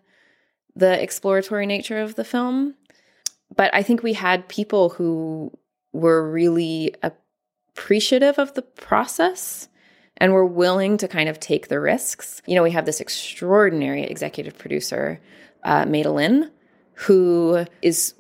the 0.76 1.00
exploratory 1.00 1.68
nature 1.68 2.00
of 2.00 2.16
the 2.16 2.24
film. 2.24 2.74
But 3.56 3.72
I 3.76 3.84
think 3.84 4.02
we 4.02 4.14
had 4.14 4.48
people 4.48 4.90
who 4.90 5.52
were 5.94 6.28
really 6.32 6.96
appreciative 7.04 8.40
of 8.40 8.56
the 8.56 8.64
process 8.64 9.70
and 10.18 10.34
we're 10.34 10.46
willing 10.46 10.98
to 10.98 11.08
kind 11.08 11.30
of 11.30 11.40
take 11.40 11.68
the 11.68 11.80
risks. 11.80 12.42
You 12.48 12.56
know, 12.56 12.64
we 12.64 12.72
have 12.72 12.88
this 12.88 13.02
extraordinary 13.02 14.02
executive 14.02 14.58
producer, 14.58 15.22
uh, 15.64 15.86
who 16.96 17.66
is 17.84 18.16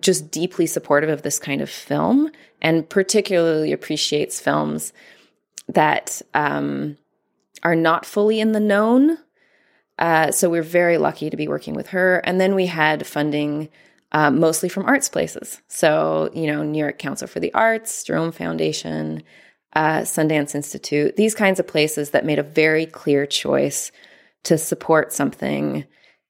just 0.00 0.30
deeply 0.30 0.66
supportive 0.66 1.10
of 1.10 1.22
this 1.22 1.38
kind 1.38 1.60
of 1.60 1.70
film 1.70 2.30
and 2.60 2.88
particularly 2.88 3.72
appreciates 3.72 4.40
films 4.40 4.92
that 5.68 6.22
um, 6.34 6.96
are 7.62 7.76
not 7.76 8.06
fully 8.06 8.40
in 8.40 8.52
the 8.52 8.60
known. 8.60 9.18
Uh, 9.98 10.30
so 10.30 10.48
we're 10.48 10.62
very 10.62 10.98
lucky 10.98 11.28
to 11.30 11.36
be 11.36 11.48
working 11.48 11.74
with 11.74 11.88
her. 11.88 12.18
And 12.18 12.40
then 12.40 12.54
we 12.54 12.66
had 12.66 13.06
funding 13.06 13.68
uh, 14.12 14.30
mostly 14.30 14.68
from 14.68 14.86
arts 14.86 15.08
places. 15.08 15.60
So, 15.68 16.30
you 16.34 16.46
know, 16.46 16.62
New 16.62 16.78
York 16.78 16.98
Council 16.98 17.28
for 17.28 17.40
the 17.40 17.52
Arts, 17.52 18.04
Jerome 18.04 18.32
Foundation, 18.32 19.22
uh, 19.74 20.00
Sundance 20.00 20.54
Institute, 20.54 21.16
these 21.16 21.34
kinds 21.34 21.60
of 21.60 21.66
places 21.66 22.10
that 22.10 22.24
made 22.24 22.38
a 22.38 22.42
very 22.42 22.86
clear 22.86 23.26
choice 23.26 23.92
to 24.44 24.56
support 24.56 25.12
something 25.12 25.84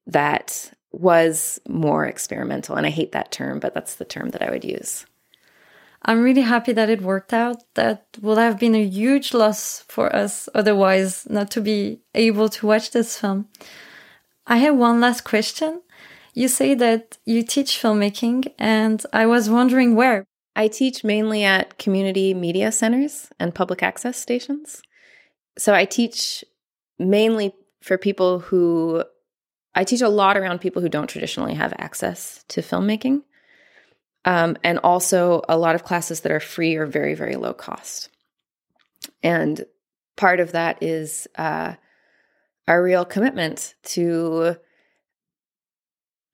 that 0.07 0.73
was 0.93 1.61
more 1.69 2.07
experimental. 2.07 2.77
And 2.77 2.87
I 2.87 2.91
hate 2.91 3.13
that 3.13 3.33
term, 3.33 3.59
but 3.61 3.75
that's 3.75 3.97
the 3.97 4.05
term 4.05 4.31
that 4.31 4.43
I 4.43 4.51
would 4.51 4.65
use. 4.65 5.07
I'm 6.03 6.23
really 6.23 6.43
happy 6.43 6.73
that 6.73 6.91
it 6.91 7.03
worked 7.03 7.33
out. 7.33 7.63
That 7.75 8.07
would 8.21 8.39
have 8.39 8.59
been 8.59 8.75
a 8.75 8.85
huge 8.85 9.35
loss 9.35 9.85
for 9.89 10.15
us 10.15 10.49
otherwise, 10.55 11.27
not 11.29 11.51
to 11.53 11.61
be 11.61 12.01
able 12.15 12.49
to 12.51 12.67
watch 12.67 12.93
this 12.93 13.19
film. 13.19 13.49
I 14.47 14.59
have 14.59 14.77
one 14.77 15.01
last 15.01 15.25
question. 15.25 15.83
You 16.35 16.49
say 16.49 16.75
that 16.75 17.19
you 17.25 17.43
teach 17.43 17.83
filmmaking, 17.83 18.53
and 18.59 19.05
I 19.13 19.27
was 19.27 19.51
wondering 19.51 19.97
where. 19.97 20.25
I 20.55 20.69
teach 20.69 21.05
mainly 21.05 21.45
at 21.45 21.79
community 21.79 22.33
media 22.33 22.73
centers 22.73 23.29
and 23.39 23.55
public 23.55 23.83
access 23.83 24.17
stations. 24.17 24.83
So 25.59 25.75
I 25.75 25.85
teach 25.85 26.45
mainly 26.99 27.55
for 27.83 27.99
people 27.99 28.39
who 28.41 29.05
I 29.75 29.85
teach 29.85 30.01
a 30.01 30.09
lot 30.09 30.37
around 30.37 30.61
people 30.61 30.83
who 30.83 30.89
don't 30.89 31.09
traditionally 31.09 31.55
have 31.55 31.73
access 31.79 32.45
to 32.49 32.63
filmmaking. 32.63 33.23
Um, 34.25 34.57
and 34.65 34.79
also 34.81 35.43
a 35.49 35.57
lot 35.57 35.75
of 35.75 35.85
classes 35.85 36.21
that 36.21 36.33
are 36.33 36.41
free 36.41 36.77
or 36.77 36.87
very, 36.87 37.15
very 37.15 37.37
low 37.37 37.55
cost. 37.55 38.11
And 39.23 39.65
part 40.17 40.41
of 40.41 40.53
that 40.53 40.83
is 40.83 41.29
uh, 41.37 41.75
our 42.67 42.83
real 42.83 43.05
commitment 43.05 43.75
to 43.85 44.57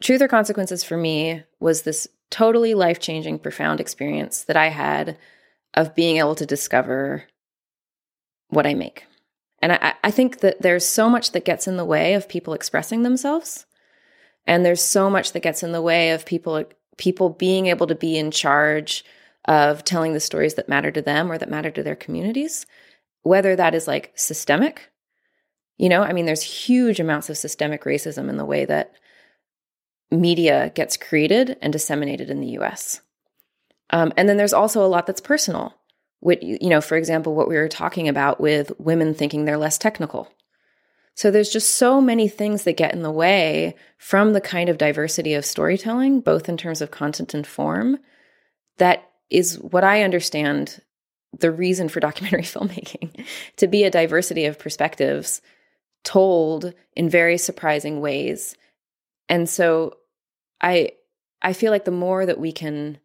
truth 0.02 0.22
or 0.22 0.28
consequences 0.28 0.82
for 0.82 0.96
me 0.96 1.44
was 1.60 1.82
this 1.82 2.08
totally 2.30 2.74
life 2.74 2.98
changing, 2.98 3.38
profound 3.38 3.80
experience 3.80 4.44
that 4.44 4.56
I 4.56 4.68
had 4.68 5.16
of 5.74 5.94
being 5.94 6.16
able 6.16 6.34
to 6.36 6.46
discover 6.46 7.24
what 8.48 8.66
I 8.66 8.74
make. 8.74 9.04
And 9.64 9.72
I, 9.72 9.94
I, 10.04 10.10
think 10.10 10.40
that 10.40 10.60
there's 10.60 10.84
so 10.84 11.08
much 11.08 11.32
that 11.32 11.46
gets 11.46 11.66
in 11.66 11.78
the 11.78 11.86
way 11.86 12.12
of 12.12 12.28
people 12.28 12.52
expressing 12.52 13.02
themselves. 13.02 13.64
And 14.46 14.62
there's 14.62 14.84
so 14.84 15.08
much 15.08 15.32
that 15.32 15.40
gets 15.40 15.62
in 15.62 15.72
the 15.72 15.80
way 15.80 16.10
of 16.10 16.26
people 16.26 16.64
people 16.98 17.30
being 17.30 17.68
able 17.68 17.86
to 17.86 17.94
be 17.94 18.18
in 18.18 18.30
charge 18.30 19.06
of 19.46 19.82
telling 19.82 20.12
the 20.12 20.20
stories 20.20 20.56
that 20.56 20.68
matter 20.68 20.90
to 20.90 21.00
them 21.00 21.32
or 21.32 21.38
that 21.38 21.48
matter 21.48 21.70
to 21.70 21.82
their 21.82 21.96
communities, 21.96 22.66
whether 23.22 23.56
that 23.56 23.74
is 23.74 23.88
like 23.88 24.12
systemic. 24.16 24.90
You 25.78 25.88
know, 25.88 26.02
I 26.02 26.12
mean, 26.12 26.26
there's 26.26 26.42
huge 26.42 27.00
amounts 27.00 27.30
of 27.30 27.38
systemic 27.38 27.84
racism 27.84 28.28
in 28.28 28.36
the 28.36 28.44
way 28.44 28.66
that 28.66 28.92
media 30.10 30.72
gets 30.74 30.98
created 30.98 31.56
and 31.62 31.72
disseminated 31.72 32.28
in 32.28 32.42
the 32.42 32.58
US. 32.58 33.00
Um, 33.88 34.12
and 34.18 34.28
then 34.28 34.36
there's 34.36 34.52
also 34.52 34.84
a 34.84 34.88
lot 34.88 35.06
that's 35.06 35.22
personal. 35.22 35.74
With, 36.24 36.42
you 36.42 36.68
know, 36.68 36.80
for 36.80 36.96
example, 36.96 37.36
what 37.36 37.48
we 37.48 37.56
were 37.56 37.68
talking 37.68 38.08
about 38.08 38.40
with 38.40 38.72
women 38.80 39.14
thinking 39.14 39.44
they're 39.44 39.56
less 39.56 39.78
technical. 39.78 40.28
So 41.14 41.30
there's 41.30 41.50
just 41.50 41.76
so 41.76 42.00
many 42.00 42.26
things 42.26 42.64
that 42.64 42.76
get 42.76 42.92
in 42.92 43.02
the 43.02 43.10
way 43.10 43.76
from 43.98 44.32
the 44.32 44.40
kind 44.40 44.68
of 44.68 44.78
diversity 44.78 45.34
of 45.34 45.44
storytelling, 45.44 46.20
both 46.20 46.48
in 46.48 46.56
terms 46.56 46.82
of 46.82 46.90
content 46.90 47.34
and 47.34 47.46
form, 47.46 47.98
that 48.78 49.08
is 49.30 49.58
what 49.60 49.84
I 49.84 50.02
understand 50.02 50.80
the 51.38 51.52
reason 51.52 51.88
for 51.88 52.00
documentary 52.00 52.42
filmmaking 52.42 53.24
to 53.56 53.66
be 53.66 53.84
a 53.84 53.90
diversity 53.90 54.46
of 54.46 54.58
perspectives 54.58 55.40
told 56.02 56.74
in 56.96 57.08
very 57.08 57.38
surprising 57.38 58.00
ways. 58.00 58.56
And 59.28 59.48
so 59.48 59.98
I 60.60 60.90
I 61.42 61.52
feel 61.52 61.70
like 61.70 61.84
the 61.84 61.90
more 61.90 62.24
that 62.24 62.40
we 62.40 62.52
can 62.52 62.98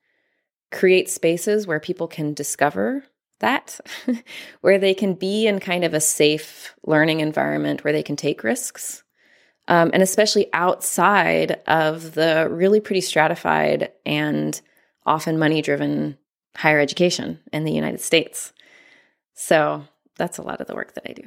create 0.71 1.09
spaces 1.09 1.65
where 1.65 1.79
people 1.79 2.07
can 2.07 2.33
discover 2.33 3.03
that, 3.39 3.79
where 4.61 4.77
they 4.77 4.93
can 4.93 5.13
be 5.13 5.47
in 5.47 5.59
kind 5.59 5.83
of 5.83 5.93
a 5.93 6.01
safe 6.01 6.75
learning 6.85 7.21
environment 7.21 7.83
where 7.83 7.93
they 7.93 8.03
can 8.03 8.15
take 8.15 8.43
risks, 8.43 9.03
um, 9.67 9.91
and 9.93 10.03
especially 10.03 10.51
outside 10.53 11.61
of 11.67 12.13
the 12.13 12.47
really 12.49 12.79
pretty 12.79 13.01
stratified 13.01 13.91
and 14.05 14.61
often 15.05 15.39
money 15.39 15.61
driven 15.61 16.17
higher 16.55 16.79
education 16.79 17.39
in 17.53 17.63
the 17.63 17.71
United 17.71 18.01
States. 18.01 18.53
So 19.33 19.85
that's 20.17 20.37
a 20.37 20.41
lot 20.41 20.59
of 20.59 20.67
the 20.67 20.75
work 20.75 20.93
that 20.95 21.09
I 21.09 21.13
do. 21.13 21.23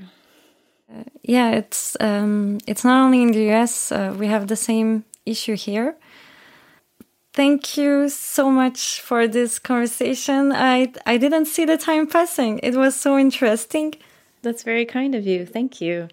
Uh, 0.93 1.05
yeah, 1.23 1.53
it's 1.53 1.97
um, 2.01 2.59
it's 2.67 2.85
not 2.85 3.03
only 3.05 3.23
in 3.23 3.33
the 3.33 3.51
US. 3.53 3.91
Uh, 3.91 4.15
we 4.19 4.27
have 4.27 4.49
the 4.49 4.57
same 4.57 5.05
issue 5.25 5.57
here. 5.57 5.97
Thank 7.35 7.79
you 7.79 8.11
so 8.11 8.51
much 8.51 9.01
for 9.01 9.27
this 9.27 9.59
conversation. 9.59 10.53
I 10.53 10.93
I 11.07 11.17
didn't 11.17 11.47
see 11.47 11.65
the 11.65 11.79
time 11.79 12.07
passing. 12.07 12.59
It 12.63 12.75
was 12.75 12.95
so 12.95 13.19
interesting. 13.19 13.95
That's 14.43 14.65
very 14.65 14.85
kind 14.85 15.15
of 15.15 15.25
you. 15.25 15.47
Thank 15.47 15.81
you. 15.81 16.09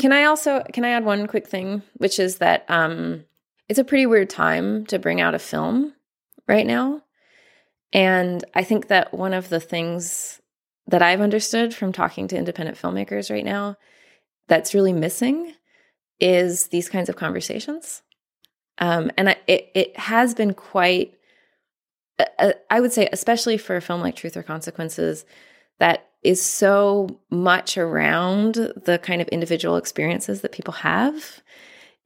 Can 0.00 0.12
I 0.12 0.24
also 0.24 0.64
can 0.72 0.84
I 0.84 0.90
add 0.90 1.04
one 1.04 1.28
quick 1.28 1.46
thing, 1.46 1.82
which 1.98 2.18
is 2.18 2.38
that 2.38 2.64
um, 2.68 3.24
it's 3.68 3.78
a 3.78 3.84
pretty 3.84 4.06
weird 4.06 4.30
time 4.30 4.84
to 4.86 4.98
bring 4.98 5.20
out 5.20 5.34
a 5.34 5.38
film 5.38 5.94
right 6.48 6.66
now, 6.66 7.02
and 7.92 8.44
I 8.54 8.64
think 8.64 8.88
that 8.88 9.14
one 9.14 9.32
of 9.32 9.50
the 9.50 9.60
things 9.60 10.40
that 10.88 11.02
I've 11.02 11.20
understood 11.20 11.72
from 11.72 11.92
talking 11.92 12.26
to 12.28 12.36
independent 12.36 12.78
filmmakers 12.78 13.30
right 13.30 13.44
now 13.44 13.76
that's 14.48 14.74
really 14.74 14.92
missing 14.92 15.54
is 16.20 16.68
these 16.68 16.88
kinds 16.88 17.08
of 17.08 17.16
conversations. 17.16 18.02
Um, 18.78 19.10
and 19.16 19.30
I, 19.30 19.36
it 19.46 19.70
it 19.74 19.98
has 19.98 20.34
been 20.34 20.54
quite, 20.54 21.14
uh, 22.18 22.24
uh, 22.38 22.52
I 22.70 22.80
would 22.80 22.92
say, 22.92 23.08
especially 23.12 23.56
for 23.56 23.76
a 23.76 23.80
film 23.80 24.00
like 24.00 24.16
Truth 24.16 24.36
or 24.36 24.42
Consequences, 24.42 25.24
that 25.78 26.08
is 26.22 26.42
so 26.42 27.20
much 27.30 27.76
around 27.76 28.54
the 28.54 28.98
kind 29.02 29.20
of 29.20 29.28
individual 29.28 29.76
experiences 29.76 30.40
that 30.40 30.52
people 30.52 30.72
have. 30.72 31.42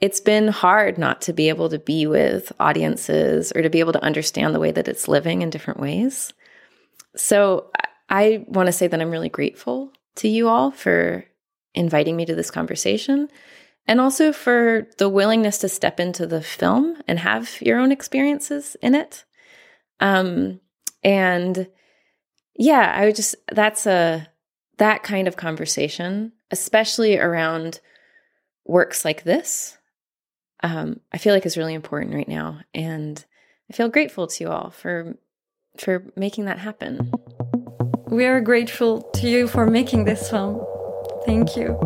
It's 0.00 0.20
been 0.20 0.48
hard 0.48 0.98
not 0.98 1.20
to 1.22 1.32
be 1.32 1.48
able 1.48 1.68
to 1.70 1.78
be 1.78 2.06
with 2.06 2.52
audiences 2.60 3.52
or 3.52 3.62
to 3.62 3.70
be 3.70 3.80
able 3.80 3.92
to 3.92 4.04
understand 4.04 4.54
the 4.54 4.60
way 4.60 4.70
that 4.70 4.88
it's 4.88 5.08
living 5.08 5.42
in 5.42 5.50
different 5.50 5.80
ways. 5.80 6.32
So 7.16 7.70
I 8.08 8.44
want 8.46 8.66
to 8.66 8.72
say 8.72 8.86
that 8.86 9.00
I'm 9.00 9.10
really 9.10 9.28
grateful 9.28 9.92
to 10.16 10.28
you 10.28 10.48
all 10.48 10.70
for 10.70 11.24
inviting 11.74 12.16
me 12.16 12.26
to 12.26 12.34
this 12.34 12.50
conversation 12.50 13.28
and 13.88 14.02
also 14.02 14.32
for 14.32 14.86
the 14.98 15.08
willingness 15.08 15.58
to 15.58 15.68
step 15.68 15.98
into 15.98 16.26
the 16.26 16.42
film 16.42 17.02
and 17.08 17.18
have 17.18 17.60
your 17.62 17.80
own 17.80 17.90
experiences 17.90 18.76
in 18.82 18.94
it. 18.94 19.24
Um, 19.98 20.60
and 21.02 21.68
yeah, 22.54 22.92
I 22.94 23.06
would 23.06 23.16
just, 23.16 23.34
that's 23.50 23.86
a, 23.86 24.28
that 24.76 25.02
kind 25.02 25.26
of 25.26 25.36
conversation, 25.36 26.32
especially 26.50 27.18
around 27.18 27.80
works 28.66 29.06
like 29.06 29.24
this, 29.24 29.78
um, 30.62 31.00
I 31.10 31.18
feel 31.18 31.32
like 31.32 31.46
is 31.46 31.56
really 31.56 31.74
important 31.74 32.14
right 32.14 32.28
now. 32.28 32.60
And 32.74 33.24
I 33.70 33.74
feel 33.74 33.88
grateful 33.88 34.26
to 34.26 34.44
you 34.44 34.50
all 34.50 34.70
for, 34.70 35.16
for 35.78 36.04
making 36.14 36.44
that 36.44 36.58
happen. 36.58 37.10
We 38.06 38.26
are 38.26 38.40
grateful 38.40 39.02
to 39.14 39.28
you 39.28 39.48
for 39.48 39.66
making 39.66 40.04
this 40.04 40.28
film. 40.28 40.62
Thank 41.24 41.56
you. 41.56 41.78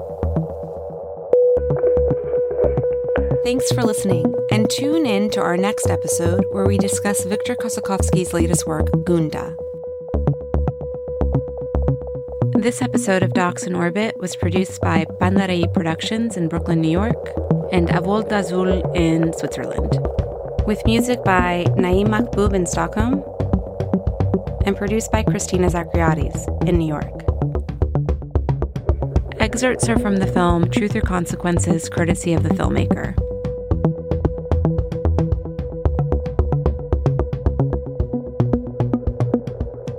Thanks 3.44 3.72
for 3.72 3.82
listening, 3.82 4.32
and 4.52 4.70
tune 4.70 5.04
in 5.04 5.28
to 5.30 5.40
our 5.40 5.56
next 5.56 5.90
episode 5.90 6.44
where 6.52 6.64
we 6.64 6.78
discuss 6.78 7.24
Viktor 7.24 7.56
Kossakovsky's 7.56 8.32
latest 8.32 8.68
work, 8.68 8.86
Gunda. 9.04 9.56
This 12.54 12.80
episode 12.80 13.24
of 13.24 13.32
Docs 13.32 13.64
in 13.64 13.74
Orbit 13.74 14.16
was 14.20 14.36
produced 14.36 14.80
by 14.80 15.06
Pandarei 15.20 15.72
Productions 15.74 16.36
in 16.36 16.48
Brooklyn, 16.48 16.80
New 16.80 16.90
York, 16.90 17.18
and 17.72 17.88
Avolta 17.88 18.38
Azul 18.38 18.68
in 18.94 19.32
Switzerland, 19.32 19.90
with 20.64 20.80
music 20.86 21.24
by 21.24 21.66
Naim 21.76 22.06
Makboub 22.06 22.54
in 22.54 22.64
Stockholm, 22.64 23.24
and 24.64 24.76
produced 24.76 25.10
by 25.10 25.24
Christina 25.24 25.66
Zachariadis 25.66 26.68
in 26.68 26.78
New 26.78 26.86
York. 26.86 27.10
Excerpts 29.40 29.88
are 29.88 29.98
from 29.98 30.18
the 30.18 30.28
film 30.28 30.70
Truth 30.70 30.94
or 30.94 31.00
Consequences, 31.00 31.88
courtesy 31.88 32.34
of 32.34 32.44
the 32.44 32.50
filmmaker. 32.50 33.16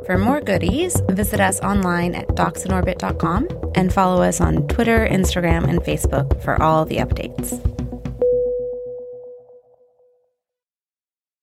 For 0.06 0.18
more 0.18 0.41
goodies, 0.41 0.99
visit 1.10 1.39
us 1.39 1.62
online 1.62 2.14
at 2.14 2.28
docsinOrbit.com 2.30 3.72
and 3.76 3.93
follow 3.93 4.22
us 4.22 4.41
on 4.41 4.68
Twitter, 4.68 5.08
Instagram, 5.08 5.68
and 5.68 5.80
Facebook 5.80 6.41
for 6.43 6.62
all 6.62 6.84
the 6.84 6.97
updates. 6.97 7.72